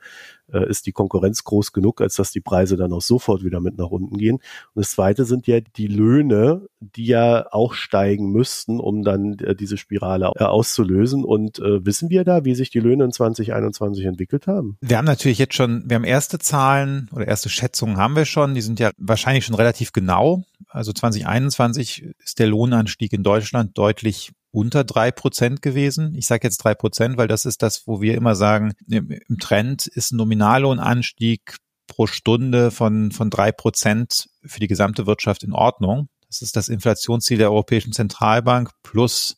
äh, 0.52 0.68
ist 0.68 0.86
die 0.86 0.92
Konkurrenz 0.92 1.44
groß 1.44 1.72
genug, 1.72 2.00
als 2.00 2.16
dass 2.16 2.30
die 2.30 2.40
Preise 2.40 2.76
dann 2.76 2.92
auch 2.92 3.02
sofort 3.02 3.44
wieder 3.44 3.60
mit 3.60 3.78
nach 3.78 3.90
unten 3.90 4.16
gehen. 4.16 4.36
Und 4.36 4.42
das 4.74 4.90
Zweite 4.90 5.24
sind 5.24 5.46
ja 5.46 5.60
die 5.60 5.86
Löhne, 5.86 6.66
die 6.80 7.06
ja 7.06 7.46
auch 7.52 7.74
steigen 7.74 8.30
müssten, 8.30 8.80
um 8.80 9.02
dann 9.02 9.38
äh, 9.38 9.54
diese 9.54 9.76
Spirale 9.76 10.32
äh, 10.36 10.44
auszulösen. 10.44 11.24
Und 11.24 11.58
äh, 11.58 11.84
wissen 11.84 12.10
wir 12.10 12.24
da, 12.24 12.44
wie 12.44 12.54
sich 12.54 12.70
die 12.70 12.80
Löhne 12.80 13.04
in 13.04 13.12
2021 13.12 14.04
entwickelt 14.04 14.46
haben? 14.46 14.76
Wir 14.80 14.98
haben 14.98 15.04
natürlich 15.04 15.38
jetzt 15.38 15.54
schon, 15.54 15.84
wir 15.86 15.96
haben 15.96 16.04
erste 16.04 16.38
Zahlen 16.38 17.08
oder 17.12 17.26
erste 17.26 17.48
Schätzungen 17.48 17.96
haben 17.96 18.16
wir 18.16 18.24
schon. 18.24 18.54
Die 18.54 18.62
sind 18.62 18.80
ja 18.80 18.90
wahrscheinlich 18.96 19.44
schon 19.44 19.56
relativ 19.56 19.92
genau. 19.92 20.44
Also 20.68 20.92
2021 20.92 22.06
ist 22.22 22.38
der 22.38 22.46
Lohnanstieg 22.46 23.12
in 23.12 23.22
Deutschland 23.22 23.76
deutlich 23.76 24.32
unter 24.50 24.84
drei 24.84 25.10
Prozent 25.10 25.62
gewesen. 25.62 26.14
Ich 26.14 26.26
sage 26.26 26.46
jetzt 26.46 26.58
drei 26.58 26.74
Prozent, 26.74 27.16
weil 27.16 27.28
das 27.28 27.44
ist 27.44 27.62
das, 27.62 27.86
wo 27.86 28.00
wir 28.00 28.14
immer 28.14 28.34
sagen, 28.34 28.72
im, 28.88 29.38
Trend 29.38 29.86
ist 29.86 30.12
ein 30.12 30.16
Nominallohnanstieg 30.16 31.56
pro 31.86 32.06
Stunde 32.06 32.70
von, 32.70 33.12
von 33.12 33.30
drei 33.30 33.52
Prozent 33.52 34.28
für 34.44 34.60
die 34.60 34.68
gesamte 34.68 35.06
Wirtschaft 35.06 35.42
in 35.42 35.52
Ordnung. 35.52 36.08
Das 36.28 36.42
ist 36.42 36.56
das 36.56 36.68
Inflationsziel 36.68 37.38
der 37.38 37.50
Europäischen 37.50 37.92
Zentralbank 37.92 38.70
plus 38.82 39.36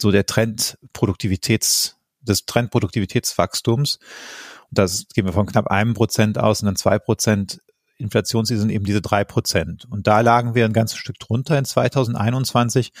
so 0.00 0.10
der 0.10 0.26
Trend 0.26 0.78
Produktivitäts, 0.92 1.96
des 2.20 2.46
Trendproduktivitätswachstums. 2.46 3.98
Und 4.70 4.78
das 4.78 5.06
gehen 5.14 5.26
wir 5.26 5.32
von 5.32 5.46
knapp 5.46 5.68
einem 5.68 5.94
Prozent 5.94 6.38
aus 6.38 6.62
und 6.62 6.66
dann 6.66 6.76
zwei 6.76 6.98
Prozent 6.98 7.60
Inflationsziel 8.02 8.70
eben 8.70 8.84
diese 8.84 9.00
drei 9.00 9.24
Prozent. 9.24 9.86
Und 9.90 10.06
da 10.06 10.20
lagen 10.20 10.54
wir 10.54 10.64
ein 10.64 10.72
ganzes 10.72 10.98
Stück 10.98 11.18
drunter 11.18 11.58
in 11.58 11.64
2021. 11.64 12.92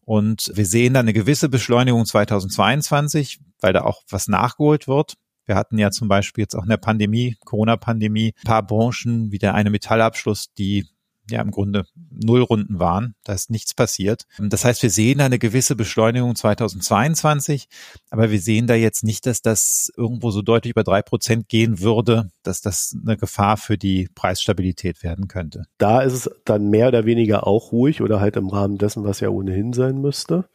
Und 0.00 0.50
wir 0.54 0.66
sehen 0.66 0.94
da 0.94 1.00
eine 1.00 1.12
gewisse 1.12 1.48
Beschleunigung 1.48 2.04
2022, 2.04 3.40
weil 3.60 3.72
da 3.72 3.82
auch 3.82 4.02
was 4.08 4.28
nachgeholt 4.28 4.88
wird. 4.88 5.14
Wir 5.44 5.54
hatten 5.54 5.78
ja 5.78 5.90
zum 5.90 6.08
Beispiel 6.08 6.42
jetzt 6.42 6.54
auch 6.54 6.64
in 6.64 6.68
der 6.68 6.76
Pandemie, 6.76 7.36
Corona-Pandemie, 7.44 8.34
paar 8.44 8.66
Branchen 8.66 9.32
wie 9.32 9.38
der 9.38 9.54
eine 9.54 9.70
Metallabschluss, 9.70 10.52
die 10.52 10.86
ja 11.30 11.42
im 11.42 11.50
Grunde 11.50 11.84
Nullrunden 12.10 12.78
waren. 12.78 13.14
Da 13.24 13.34
ist 13.34 13.50
nichts 13.50 13.74
passiert. 13.74 14.26
Das 14.38 14.64
heißt, 14.64 14.82
wir 14.82 14.90
sehen 14.90 15.18
da 15.18 15.26
eine 15.26 15.38
gewisse 15.38 15.76
Beschleunigung 15.76 16.34
2022, 16.34 17.68
aber 18.10 18.30
wir 18.30 18.40
sehen 18.40 18.66
da 18.66 18.74
jetzt 18.74 19.04
nicht, 19.04 19.26
dass 19.26 19.42
das 19.42 19.92
irgendwo 19.96 20.30
so 20.30 20.42
deutlich 20.42 20.72
über 20.72 20.84
drei 20.84 21.02
Prozent 21.02 21.48
gehen 21.48 21.80
würde, 21.80 22.30
dass 22.42 22.60
das 22.60 22.96
eine 23.02 23.16
Gefahr 23.16 23.56
für 23.56 23.78
die 23.78 24.08
Preisstabilität 24.14 25.02
werden 25.02 25.28
könnte. 25.28 25.64
Da 25.78 26.00
ist 26.00 26.12
es 26.12 26.30
dann 26.44 26.70
mehr 26.70 26.88
oder 26.88 27.04
weniger 27.04 27.46
auch 27.46 27.72
ruhig 27.72 28.02
oder 28.02 28.20
halt 28.20 28.36
im 28.36 28.48
Rahmen 28.48 28.78
dessen, 28.78 29.04
was 29.04 29.20
ja 29.20 29.28
ohnehin 29.28 29.72
sein 29.72 30.00
müsste. 30.00 30.48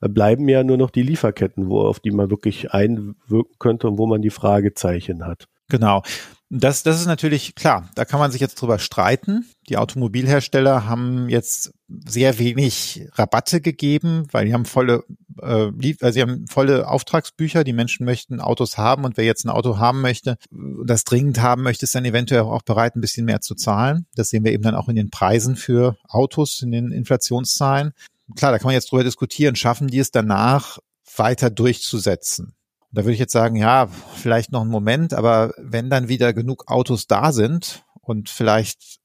Bleiben 0.00 0.48
ja 0.48 0.64
nur 0.64 0.76
noch 0.76 0.90
die 0.90 1.02
Lieferketten, 1.02 1.68
wo, 1.68 1.80
auf 1.80 2.00
die 2.00 2.10
man 2.10 2.30
wirklich 2.30 2.72
einwirken 2.72 3.54
könnte 3.58 3.88
und 3.88 3.98
wo 3.98 4.06
man 4.06 4.20
die 4.20 4.30
Fragezeichen 4.30 5.26
hat. 5.26 5.46
Genau. 5.68 6.02
Das, 6.50 6.82
das 6.82 7.00
ist 7.00 7.06
natürlich 7.06 7.54
klar. 7.54 7.90
Da 7.94 8.04
kann 8.04 8.20
man 8.20 8.30
sich 8.30 8.40
jetzt 8.40 8.56
drüber 8.56 8.78
streiten. 8.78 9.46
Die 9.68 9.76
Automobilhersteller 9.76 10.86
haben 10.86 11.28
jetzt 11.28 11.72
sehr 11.88 12.38
wenig 12.38 13.08
Rabatte 13.12 13.60
gegeben, 13.60 14.28
weil 14.30 14.46
die 14.46 14.54
haben 14.54 14.66
volle, 14.66 15.04
äh, 15.40 15.72
also 16.00 16.12
sie 16.12 16.20
haben 16.20 16.46
volle 16.46 16.86
Auftragsbücher. 16.86 17.64
Die 17.64 17.72
Menschen 17.72 18.04
möchten 18.04 18.40
Autos 18.40 18.76
haben 18.76 19.04
und 19.04 19.16
wer 19.16 19.24
jetzt 19.24 19.44
ein 19.44 19.50
Auto 19.50 19.78
haben 19.78 20.00
möchte, 20.00 20.36
das 20.84 21.04
dringend 21.04 21.40
haben 21.40 21.62
möchte, 21.62 21.84
ist 21.84 21.94
dann 21.94 22.04
eventuell 22.04 22.42
auch 22.42 22.62
bereit, 22.62 22.94
ein 22.94 23.00
bisschen 23.00 23.24
mehr 23.24 23.40
zu 23.40 23.54
zahlen. 23.54 24.06
Das 24.14 24.28
sehen 24.28 24.44
wir 24.44 24.52
eben 24.52 24.62
dann 24.62 24.76
auch 24.76 24.88
in 24.88 24.96
den 24.96 25.10
Preisen 25.10 25.56
für 25.56 25.96
Autos, 26.08 26.62
in 26.62 26.70
den 26.70 26.92
Inflationszahlen. 26.92 27.92
Klar, 28.36 28.52
da 28.52 28.58
kann 28.58 28.68
man 28.68 28.74
jetzt 28.74 28.92
drüber 28.92 29.04
diskutieren. 29.04 29.56
Schaffen 29.56 29.88
die 29.88 29.98
es 29.98 30.10
danach 30.10 30.78
weiter 31.16 31.50
durchzusetzen? 31.50 32.54
Da 32.94 33.02
würde 33.02 33.12
ich 33.12 33.18
jetzt 33.18 33.32
sagen, 33.32 33.56
ja, 33.56 33.88
vielleicht 33.88 34.52
noch 34.52 34.60
einen 34.60 34.70
Moment, 34.70 35.14
aber 35.14 35.52
wenn 35.58 35.90
dann 35.90 36.08
wieder 36.08 36.32
genug 36.32 36.68
Autos 36.68 37.06
da 37.06 37.32
sind 37.32 37.84
und 38.00 38.28
vielleicht 38.28 39.00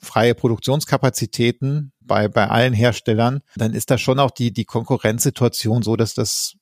freie 0.00 0.34
Produktionskapazitäten 0.34 1.92
bei, 2.00 2.28
bei 2.28 2.48
allen 2.48 2.72
Herstellern, 2.72 3.40
dann 3.56 3.74
ist 3.74 3.90
da 3.90 3.98
schon 3.98 4.20
auch 4.20 4.30
die, 4.30 4.52
die 4.52 4.64
Konkurrenzsituation 4.64 5.82
so, 5.82 5.96
dass 5.96 6.14
das 6.14 6.54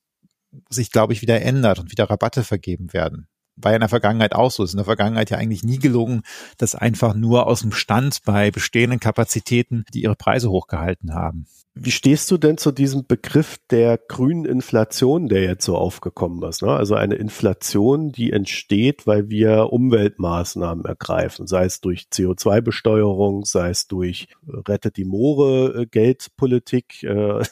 sich, 0.71 0.91
glaube 0.91 1.13
ich, 1.13 1.21
wieder 1.21 1.43
ändert 1.43 1.79
und 1.81 1.91
wieder 1.91 2.09
Rabatte 2.09 2.45
vergeben 2.45 2.93
werden. 2.93 3.29
War 3.57 3.73
ja 3.73 3.77
in 3.77 3.81
der 3.81 3.89
Vergangenheit 3.89 4.35
auch 4.35 4.51
so. 4.51 4.63
Es 4.63 4.71
ist 4.71 4.75
in 4.75 4.79
der 4.79 4.85
Vergangenheit 4.85 5.31
ja 5.31 5.39
eigentlich 5.39 5.63
nie 5.63 5.79
gelungen, 5.79 6.23
dass 6.59 6.75
einfach 6.75 7.15
nur 7.15 7.47
aus 7.47 7.61
dem 7.61 7.73
Stand 7.73 8.23
bei 8.25 8.51
bestehenden 8.51 9.01
Kapazitäten, 9.01 9.85
die 9.93 10.03
ihre 10.03 10.17
Preise 10.17 10.51
hochgehalten 10.51 11.15
haben. 11.15 11.47
Wie 11.77 11.91
stehst 11.91 12.31
du 12.31 12.39
denn 12.39 12.57
zu 12.57 12.71
diesem 12.71 13.05
Begriff 13.05 13.59
der 13.69 13.99
grünen 13.99 14.45
Inflation, 14.45 15.27
der 15.27 15.43
jetzt 15.43 15.65
so 15.65 15.77
aufgekommen 15.77 16.41
ist? 16.49 16.63
Ne? 16.63 16.71
Also 16.71 16.95
eine 16.95 17.17
Inflation, 17.17 18.13
die 18.13 18.31
entsteht, 18.31 19.09
weil 19.09 19.29
wir 19.29 19.73
Umweltmaßnahmen 19.73 20.85
ergreifen, 20.85 21.49
sei 21.49 21.65
es 21.65 21.81
durch 21.81 22.07
CO2-Besteuerung, 22.13 23.45
sei 23.45 23.71
es 23.71 23.89
durch 23.89 24.29
äh, 24.47 24.57
Rettet 24.69 24.97
die 24.97 25.05
Moore 25.05 25.81
äh, 25.81 25.87
Geldpolitik. 25.87 27.03
Äh, 27.03 27.43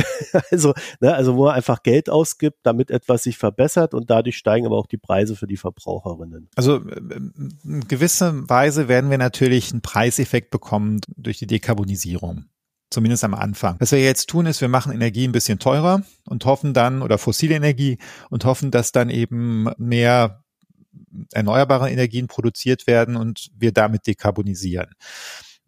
also, 0.52 0.74
ne, 1.00 1.12
also 1.12 1.34
wo 1.36 1.46
man 1.46 1.56
einfach 1.56 1.82
Geld 1.82 2.08
ausgibt, 2.08 2.60
damit 2.62 2.92
etwas 2.92 3.24
sich 3.24 3.36
verbessert 3.36 3.94
und 3.94 4.10
dadurch 4.10 4.36
steigen 4.36 4.64
aber 4.64 4.76
auch 4.76 4.86
die 4.86 4.96
Preise 4.96 5.34
für 5.34 5.48
die 5.48 5.51
Verbraucherinnen. 5.56 6.48
Also 6.54 6.76
in 6.76 7.84
gewisser 7.88 8.48
Weise 8.48 8.88
werden 8.88 9.10
wir 9.10 9.18
natürlich 9.18 9.72
einen 9.72 9.82
Preiseffekt 9.82 10.50
bekommen 10.50 11.00
durch 11.16 11.38
die 11.38 11.46
Dekarbonisierung. 11.46 12.46
Zumindest 12.90 13.24
am 13.24 13.32
Anfang. 13.32 13.76
Was 13.78 13.92
wir 13.92 14.02
jetzt 14.02 14.28
tun, 14.28 14.44
ist, 14.44 14.60
wir 14.60 14.68
machen 14.68 14.92
Energie 14.92 15.26
ein 15.26 15.32
bisschen 15.32 15.58
teurer 15.58 16.02
und 16.26 16.44
hoffen 16.44 16.74
dann, 16.74 17.00
oder 17.00 17.16
fossile 17.16 17.54
Energie, 17.54 17.96
und 18.28 18.44
hoffen, 18.44 18.70
dass 18.70 18.92
dann 18.92 19.08
eben 19.08 19.68
mehr 19.78 20.44
erneuerbare 21.32 21.90
Energien 21.90 22.26
produziert 22.26 22.86
werden 22.86 23.16
und 23.16 23.50
wir 23.56 23.72
damit 23.72 24.06
dekarbonisieren. 24.06 24.90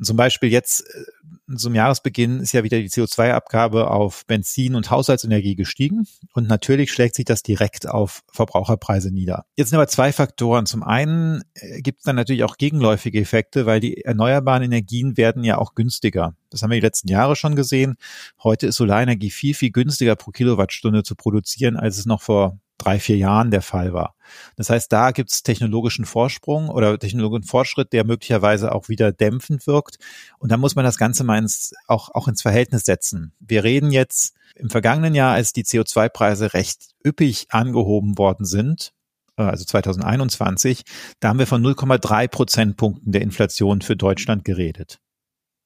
Zum 0.02 0.16
Beispiel 0.16 0.50
jetzt 0.50 0.80
äh, 0.80 1.56
zum 1.56 1.74
Jahresbeginn 1.74 2.40
ist 2.40 2.52
ja 2.52 2.64
wieder 2.64 2.78
die 2.78 2.88
CO2-Abgabe 2.88 3.90
auf 3.90 4.26
Benzin 4.26 4.74
und 4.74 4.90
Haushaltsenergie 4.90 5.56
gestiegen 5.56 6.06
und 6.32 6.48
natürlich 6.48 6.90
schlägt 6.90 7.14
sich 7.14 7.24
das 7.24 7.42
direkt 7.42 7.88
auf 7.88 8.22
Verbraucherpreise 8.32 9.10
nieder. 9.12 9.44
Jetzt 9.56 9.70
sind 9.70 9.76
aber 9.76 9.88
zwei 9.88 10.12
Faktoren. 10.12 10.66
Zum 10.66 10.82
einen 10.82 11.42
äh, 11.54 11.80
gibt 11.80 12.00
es 12.00 12.04
dann 12.04 12.16
natürlich 12.16 12.44
auch 12.44 12.56
gegenläufige 12.56 13.20
Effekte, 13.20 13.66
weil 13.66 13.80
die 13.80 14.04
erneuerbaren 14.04 14.62
Energien 14.62 15.16
werden 15.16 15.44
ja 15.44 15.58
auch 15.58 15.74
günstiger. 15.74 16.34
Das 16.50 16.62
haben 16.62 16.70
wir 16.70 16.80
die 16.80 16.86
letzten 16.86 17.08
Jahre 17.08 17.36
schon 17.36 17.56
gesehen. 17.56 17.96
Heute 18.42 18.66
ist 18.68 18.76
Solarenergie 18.76 19.30
viel, 19.30 19.54
viel 19.54 19.70
günstiger 19.70 20.16
pro 20.16 20.30
Kilowattstunde 20.30 21.02
zu 21.02 21.14
produzieren, 21.14 21.76
als 21.76 21.98
es 21.98 22.06
noch 22.06 22.22
vor 22.22 22.58
drei, 22.84 22.98
vier 22.98 23.16
Jahren 23.16 23.50
der 23.50 23.62
Fall 23.62 23.92
war. 23.92 24.14
Das 24.56 24.70
heißt, 24.70 24.92
da 24.92 25.10
gibt 25.10 25.30
es 25.30 25.42
technologischen 25.42 26.04
Vorsprung 26.04 26.68
oder 26.68 26.98
technologischen 26.98 27.44
Fortschritt, 27.44 27.92
der 27.92 28.04
möglicherweise 28.04 28.72
auch 28.72 28.88
wieder 28.88 29.12
dämpfend 29.12 29.66
wirkt. 29.66 29.98
Und 30.38 30.50
da 30.50 30.56
muss 30.56 30.76
man 30.76 30.84
das 30.84 30.98
Ganze 30.98 31.24
mal 31.24 31.38
ins, 31.38 31.72
auch, 31.86 32.10
auch 32.14 32.28
ins 32.28 32.42
Verhältnis 32.42 32.84
setzen. 32.84 33.32
Wir 33.40 33.64
reden 33.64 33.90
jetzt 33.90 34.34
im 34.54 34.70
vergangenen 34.70 35.14
Jahr, 35.14 35.34
als 35.34 35.52
die 35.52 35.64
CO2-Preise 35.64 36.54
recht 36.54 36.94
üppig 37.04 37.46
angehoben 37.50 38.18
worden 38.18 38.46
sind, 38.46 38.92
äh, 39.36 39.42
also 39.42 39.64
2021, 39.64 40.84
da 41.20 41.28
haben 41.28 41.38
wir 41.38 41.46
von 41.46 41.62
0,3 41.62 42.28
Prozentpunkten 42.28 43.12
der 43.12 43.22
Inflation 43.22 43.80
für 43.80 43.96
Deutschland 43.96 44.44
geredet. 44.44 45.00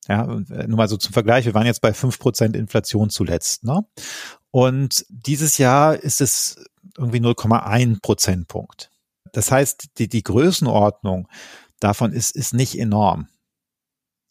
Ja, 0.09 0.25
nur 0.25 0.79
mal 0.79 0.89
so 0.89 0.97
zum 0.97 1.13
Vergleich, 1.13 1.45
wir 1.45 1.53
waren 1.53 1.67
jetzt 1.67 1.83
bei 1.83 1.93
fünf 1.93 2.19
Prozent 2.19 2.57
Inflation 2.57 3.11
zuletzt. 3.11 3.65
Ne? 3.65 3.85
Und 4.51 5.05
dieses 5.11 5.59
Jahr 5.59 5.97
ist 5.97 6.23
es 6.23 6.65
irgendwie 6.97 7.19
0,1 7.19 8.01
Prozentpunkt. 8.01 8.91
Das 9.33 9.51
heißt, 9.51 9.99
die, 9.99 10.09
die 10.09 10.23
Größenordnung 10.23 11.29
davon 11.81 12.13
ist, 12.13 12.35
ist 12.35 12.55
nicht 12.55 12.79
enorm. 12.79 13.29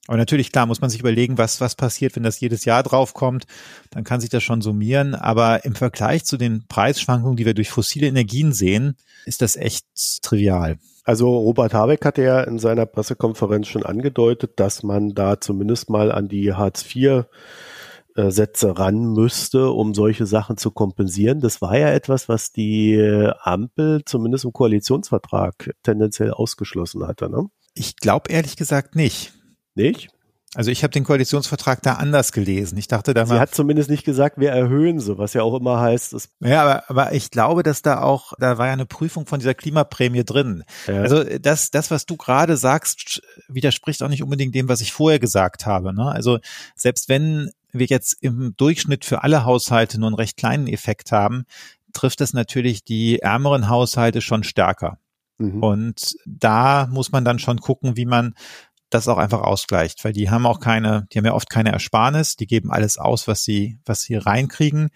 Aber 0.08 0.18
natürlich, 0.18 0.54
klar, 0.54 0.66
muss 0.66 0.80
man 0.80 0.90
sich 0.90 1.02
überlegen, 1.02 1.38
was, 1.38 1.60
was 1.60 1.76
passiert, 1.76 2.16
wenn 2.16 2.24
das 2.24 2.40
jedes 2.40 2.64
Jahr 2.64 2.82
draufkommt. 2.82 3.46
Dann 3.92 4.06
kann 4.06 4.22
sich 4.22 4.30
das 4.30 4.42
schon 4.42 4.62
summieren. 4.62 5.16
Aber 5.16 5.66
im 5.66 5.76
Vergleich 5.76 6.24
zu 6.24 6.38
den 6.38 6.66
Preisschwankungen, 6.68 7.36
die 7.36 7.46
wir 7.46 7.54
durch 7.54 7.70
fossile 7.70 8.08
Energien 8.08 8.54
sehen, 8.54 8.96
ist 9.26 9.42
das 9.42 9.58
echt 9.58 9.86
trivial. 10.22 10.78
Also 11.04 11.38
Robert 11.38 11.74
Habeck 11.74 12.06
hatte 12.06 12.22
ja 12.24 12.42
in 12.42 12.58
seiner 12.58 12.86
Pressekonferenz 12.86 13.68
schon 13.68 13.86
angedeutet, 13.86 14.60
dass 14.60 14.82
man 14.84 15.14
da 15.14 15.42
zumindest 15.42 15.90
mal 15.90 16.12
an 16.12 16.30
die 16.30 16.54
Hartz 16.54 16.84
IV 16.96 17.26
Sätze 18.30 18.78
ran 18.78 19.14
müsste, 19.14 19.70
um 19.70 19.94
solche 19.94 20.26
Sachen 20.26 20.58
zu 20.58 20.72
kompensieren. 20.72 21.40
Das 21.40 21.62
war 21.62 21.78
ja 21.78 21.90
etwas, 21.90 22.28
was 22.28 22.52
die 22.52 22.98
Ampel 23.42 24.02
zumindest 24.06 24.46
im 24.46 24.54
Koalitionsvertrag 24.54 25.76
tendenziell 25.84 26.32
ausgeschlossen 26.32 27.06
hatte. 27.06 27.30
Ne? 27.30 27.46
Ich 27.74 27.96
glaube 27.98 28.32
ehrlich 28.32 28.56
gesagt 28.56 28.96
nicht. 28.96 29.34
Nicht? 29.76 30.10
Also 30.56 30.72
ich 30.72 30.82
habe 30.82 30.92
den 30.92 31.04
Koalitionsvertrag 31.04 31.82
da 31.84 31.94
anders 31.94 32.32
gelesen. 32.32 32.78
Ich 32.78 32.88
dachte 32.88 33.14
da 33.14 33.26
Sie 33.26 33.38
hat 33.38 33.54
zumindest 33.54 33.90
nicht 33.90 34.06
gesagt, 34.06 34.40
wir 34.40 34.50
erhöhen 34.50 35.00
sie, 35.00 35.18
was 35.18 35.34
ja 35.34 35.44
auch 35.44 35.54
immer 35.56 35.80
heißt. 35.80 36.14
Dass 36.14 36.30
ja, 36.40 36.64
aber, 36.64 36.90
aber 36.90 37.14
ich 37.14 37.32
glaube, 37.32 37.64
dass 37.64 37.82
da 37.82 38.02
auch, 38.02 38.34
da 38.40 38.58
war 38.58 38.68
ja 38.68 38.74
eine 38.74 38.86
Prüfung 38.86 39.28
von 39.28 39.40
dieser 39.40 39.54
Klimaprämie 39.54 40.24
drin. 40.24 40.64
Ja. 40.88 41.02
Also 41.02 41.24
das, 41.24 41.70
das, 41.70 41.92
was 41.92 42.06
du 42.06 42.16
gerade 42.16 42.56
sagst, 42.56 43.22
widerspricht 43.50 44.02
auch 44.02 44.10
nicht 44.10 44.24
unbedingt 44.24 44.56
dem, 44.56 44.70
was 44.70 44.82
ich 44.82 44.94
vorher 44.94 45.20
gesagt 45.20 45.66
habe. 45.66 45.94
Ne? 45.94 46.10
Also 46.10 46.40
selbst 46.76 47.10
wenn 47.10 47.52
wir 47.80 47.88
jetzt 47.88 48.18
im 48.22 48.56
Durchschnitt 48.58 49.06
für 49.06 49.24
alle 49.24 49.46
Haushalte 49.46 50.00
nur 50.00 50.08
einen 50.08 50.16
recht 50.16 50.38
kleinen 50.38 50.68
Effekt 50.68 51.12
haben, 51.12 51.46
trifft 51.94 52.22
es 52.22 52.34
natürlich 52.34 52.84
die 52.84 53.20
ärmeren 53.20 53.70
Haushalte 53.70 54.22
schon 54.22 54.44
stärker. 54.44 55.00
Mhm. 55.38 55.64
Und 55.64 56.16
da 56.26 56.88
muss 56.92 57.12
man 57.12 57.26
dann 57.26 57.40
schon 57.40 57.60
gucken, 57.60 57.98
wie 57.98 58.06
man 58.06 58.34
das 58.90 59.08
auch 59.08 59.18
einfach 59.18 59.42
ausgleicht, 59.42 60.06
weil 60.06 60.14
die 60.14 60.30
haben 60.30 60.46
auch 60.46 60.60
keine, 60.60 61.08
die 61.12 61.18
haben 61.18 61.26
ja 61.26 61.34
oft 61.34 61.50
keine 61.50 61.74
Ersparnis, 61.74 62.38
die 62.38 62.48
geben 62.48 62.72
alles 62.72 62.98
aus, 62.98 63.28
was 63.28 63.44
sie, 63.44 63.80
was 63.86 64.02
sie 64.02 64.16
reinkriegen. 64.16 64.90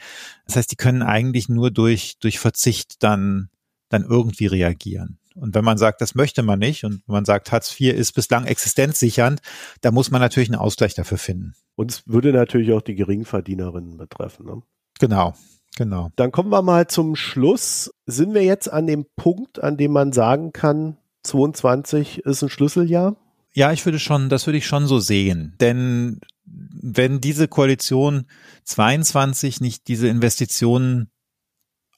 Das 0.45 0.55
heißt, 0.55 0.71
die 0.71 0.77
können 0.77 1.01
eigentlich 1.01 1.49
nur 1.49 1.71
durch, 1.71 2.17
durch 2.19 2.39
Verzicht 2.39 3.03
dann, 3.03 3.49
dann 3.89 4.03
irgendwie 4.03 4.45
reagieren. 4.45 5.17
Und 5.41 5.55
wenn 5.55 5.65
man 5.65 5.79
sagt, 5.79 6.01
das 6.01 6.13
möchte 6.13 6.43
man 6.43 6.59
nicht 6.59 6.83
und 6.83 7.01
wenn 7.07 7.13
man 7.13 7.25
sagt, 7.25 7.51
Hartz 7.51 7.75
IV 7.79 7.95
ist 7.95 8.13
bislang 8.13 8.45
existenzsichernd, 8.45 9.41
da 9.81 9.89
muss 9.89 10.11
man 10.11 10.21
natürlich 10.21 10.49
einen 10.49 10.59
Ausgleich 10.59 10.93
dafür 10.93 11.17
finden. 11.17 11.55
Und 11.75 11.89
es 11.89 12.07
würde 12.07 12.31
natürlich 12.31 12.71
auch 12.73 12.83
die 12.83 12.93
Geringverdienerinnen 12.93 13.97
betreffen. 13.97 14.45
Ne? 14.45 14.61
Genau, 14.99 15.33
genau. 15.75 16.11
Dann 16.15 16.31
kommen 16.31 16.51
wir 16.51 16.61
mal 16.61 16.85
zum 16.85 17.15
Schluss. 17.15 17.91
Sind 18.05 18.35
wir 18.35 18.43
jetzt 18.43 18.71
an 18.71 18.85
dem 18.85 19.07
Punkt, 19.15 19.63
an 19.63 19.77
dem 19.77 19.93
man 19.93 20.13
sagen 20.13 20.53
kann, 20.53 20.97
22 21.23 22.19
ist 22.19 22.43
ein 22.43 22.49
Schlüsseljahr? 22.49 23.15
Ja, 23.51 23.71
ich 23.71 23.83
würde 23.83 23.97
schon, 23.97 24.29
das 24.29 24.45
würde 24.45 24.59
ich 24.59 24.67
schon 24.67 24.85
so 24.85 24.99
sehen. 24.99 25.55
Denn 25.59 26.21
wenn 26.45 27.19
diese 27.19 27.47
Koalition 27.47 28.27
22 28.65 29.59
nicht 29.59 29.87
diese 29.87 30.07
Investitionen 30.07 31.09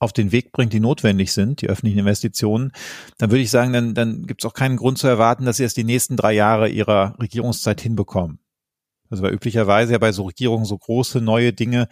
auf 0.03 0.13
den 0.13 0.31
Weg 0.31 0.51
bringt, 0.51 0.73
die 0.73 0.79
notwendig 0.79 1.31
sind, 1.31 1.61
die 1.61 1.67
öffentlichen 1.67 1.99
Investitionen, 1.99 2.71
dann 3.17 3.31
würde 3.31 3.41
ich 3.41 3.51
sagen, 3.51 3.73
dann, 3.73 3.93
dann 3.93 4.27
gibt 4.27 4.43
es 4.43 4.49
auch 4.49 4.53
keinen 4.53 4.77
Grund 4.77 4.97
zu 4.97 5.07
erwarten, 5.07 5.45
dass 5.45 5.57
sie 5.57 5.63
erst 5.63 5.77
die 5.77 5.83
nächsten 5.83 6.17
drei 6.17 6.33
Jahre 6.33 6.69
ihrer 6.69 7.15
Regierungszeit 7.19 7.81
hinbekommen. 7.81 8.39
Also 9.09 9.23
weil 9.23 9.33
üblicherweise 9.33 9.93
ja 9.93 9.97
bei 9.99 10.11
so 10.11 10.23
Regierungen 10.23 10.65
so 10.65 10.77
große 10.77 11.21
neue 11.21 11.53
Dinge 11.53 11.87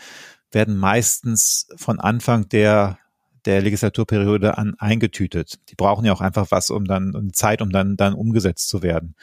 werden 0.51 0.75
meistens 0.75 1.67
von 1.75 1.99
Anfang 1.99 2.49
der 2.49 2.97
der 3.45 3.61
Legislaturperiode 3.61 4.57
an 4.57 4.75
eingetütet. 4.77 5.59
Die 5.69 5.75
brauchen 5.75 6.05
ja 6.05 6.13
auch 6.13 6.21
einfach 6.21 6.51
was, 6.51 6.69
um 6.69 6.85
dann 6.85 7.31
Zeit, 7.33 7.61
um 7.61 7.71
dann 7.71 7.97
dann 7.97 8.13
umgesetzt 8.13 8.69
zu 8.69 8.83
werden. 8.83 9.15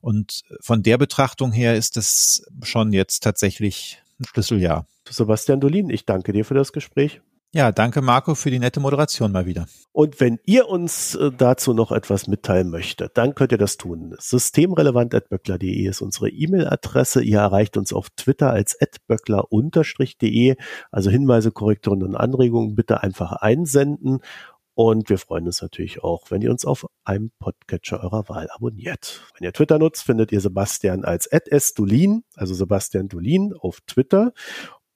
Und 0.00 0.42
von 0.60 0.82
der 0.82 0.98
Betrachtung 0.98 1.52
her 1.52 1.76
ist 1.76 1.96
es 1.96 2.46
schon 2.62 2.92
jetzt 2.92 3.24
tatsächlich 3.24 4.00
ein 4.20 4.24
Schlüsseljahr. 4.26 4.86
Sebastian 5.08 5.60
Dolin, 5.60 5.90
ich 5.90 6.06
danke 6.06 6.32
dir 6.32 6.44
für 6.44 6.54
das 6.54 6.72
Gespräch. 6.72 7.20
Ja, 7.54 7.70
danke 7.70 8.02
Marco 8.02 8.34
für 8.34 8.50
die 8.50 8.58
nette 8.58 8.80
Moderation 8.80 9.30
mal 9.30 9.46
wieder. 9.46 9.66
Und 9.92 10.18
wenn 10.18 10.40
ihr 10.44 10.68
uns 10.68 11.14
äh, 11.14 11.30
dazu 11.30 11.72
noch 11.72 11.92
etwas 11.92 12.26
mitteilen 12.26 12.68
möchtet, 12.68 13.16
dann 13.16 13.36
könnt 13.36 13.52
ihr 13.52 13.58
das 13.58 13.76
tun. 13.76 14.16
Systemrelevant.böckler.de 14.18 15.86
ist 15.86 16.00
unsere 16.00 16.30
E-Mail-Adresse. 16.30 17.22
Ihr 17.22 17.38
erreicht 17.38 17.76
uns 17.76 17.92
auf 17.92 18.10
Twitter 18.10 18.50
als 18.50 18.76
böckler-de. 19.06 20.56
Also 20.90 21.10
Hinweise, 21.10 21.52
Korrekturen 21.52 22.02
und 22.02 22.16
Anregungen 22.16 22.74
bitte 22.74 23.04
einfach 23.04 23.30
einsenden. 23.34 24.18
Und 24.74 25.08
wir 25.08 25.18
freuen 25.18 25.46
uns 25.46 25.62
natürlich 25.62 26.02
auch, 26.02 26.32
wenn 26.32 26.42
ihr 26.42 26.50
uns 26.50 26.64
auf 26.64 26.86
einem 27.04 27.30
Podcatcher 27.38 28.02
eurer 28.02 28.28
Wahl 28.28 28.48
abonniert. 28.50 29.22
Wenn 29.38 29.46
ihr 29.46 29.52
Twitter 29.52 29.78
nutzt, 29.78 30.02
findet 30.02 30.32
ihr 30.32 30.40
Sebastian 30.40 31.04
als 31.04 31.30
@sdulin, 31.30 32.24
also 32.34 32.52
Sebastian 32.52 33.06
Dulin 33.06 33.54
auf 33.56 33.80
Twitter. 33.86 34.32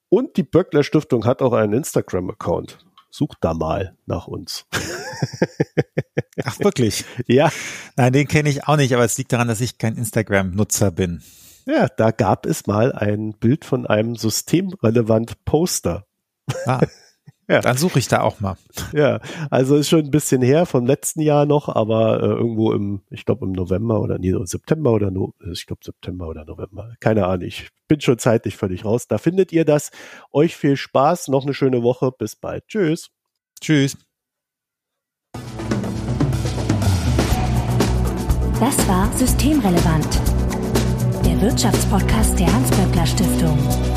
Und 0.09 0.37
die 0.37 0.43
Böckler 0.43 0.83
Stiftung 0.83 1.25
hat 1.25 1.41
auch 1.41 1.53
einen 1.53 1.73
Instagram-Account. 1.73 2.79
Sucht 3.11 3.37
da 3.41 3.53
mal 3.53 3.95
nach 4.05 4.27
uns. 4.27 4.65
Ach, 6.43 6.59
wirklich? 6.59 7.05
Ja. 7.27 7.51
Nein, 7.95 8.13
den 8.13 8.27
kenne 8.27 8.49
ich 8.49 8.67
auch 8.67 8.77
nicht, 8.77 8.93
aber 8.93 9.03
es 9.03 9.17
liegt 9.17 9.33
daran, 9.33 9.47
dass 9.47 9.61
ich 9.61 9.77
kein 9.77 9.95
Instagram-Nutzer 9.97 10.91
bin. 10.91 11.21
Ja, 11.65 11.87
da 11.87 12.11
gab 12.11 12.45
es 12.45 12.65
mal 12.65 12.91
ein 12.93 13.33
Bild 13.33 13.65
von 13.65 13.85
einem 13.85 14.15
systemrelevant 14.15 15.45
Poster. 15.45 16.05
Ah. 16.65 16.81
Ja. 17.49 17.61
Dann 17.61 17.77
suche 17.77 17.97
ich 17.97 18.07
da 18.07 18.21
auch 18.21 18.39
mal. 18.39 18.57
Ja, 18.93 19.19
also 19.49 19.75
ist 19.75 19.89
schon 19.89 20.01
ein 20.01 20.11
bisschen 20.11 20.43
her 20.43 20.67
vom 20.67 20.85
letzten 20.85 21.21
Jahr 21.21 21.47
noch, 21.47 21.67
aber 21.67 22.21
äh, 22.21 22.27
irgendwo 22.27 22.71
im, 22.73 23.01
ich 23.09 23.25
glaube 23.25 23.45
im 23.45 23.53
November 23.53 24.01
oder 24.01 24.19
nee, 24.19 24.33
September 24.43 24.91
oder 24.91 25.09
no, 25.09 25.33
ich 25.51 25.65
glaube 25.65 25.81
September 25.83 26.27
oder 26.27 26.45
November. 26.45 26.93
Keine 26.99 27.25
Ahnung, 27.25 27.47
ich 27.47 27.69
bin 27.87 28.01
schon 28.01 28.19
zeitlich 28.19 28.55
völlig 28.55 28.85
raus. 28.85 29.07
Da 29.07 29.17
findet 29.17 29.51
ihr 29.51 29.65
das. 29.65 29.89
Euch 30.31 30.55
viel 30.55 30.77
Spaß, 30.77 31.27
noch 31.29 31.43
eine 31.43 31.55
schöne 31.55 31.81
Woche. 31.81 32.11
Bis 32.11 32.35
bald. 32.35 32.67
Tschüss. 32.67 33.09
Tschüss. 33.59 33.97
Das 38.59 38.87
war 38.87 39.11
Systemrelevant, 39.15 40.19
der 41.25 41.41
Wirtschaftspodcast 41.41 42.37
der 42.37 42.53
Hans-Böckler 42.53 43.05
Stiftung. 43.07 43.88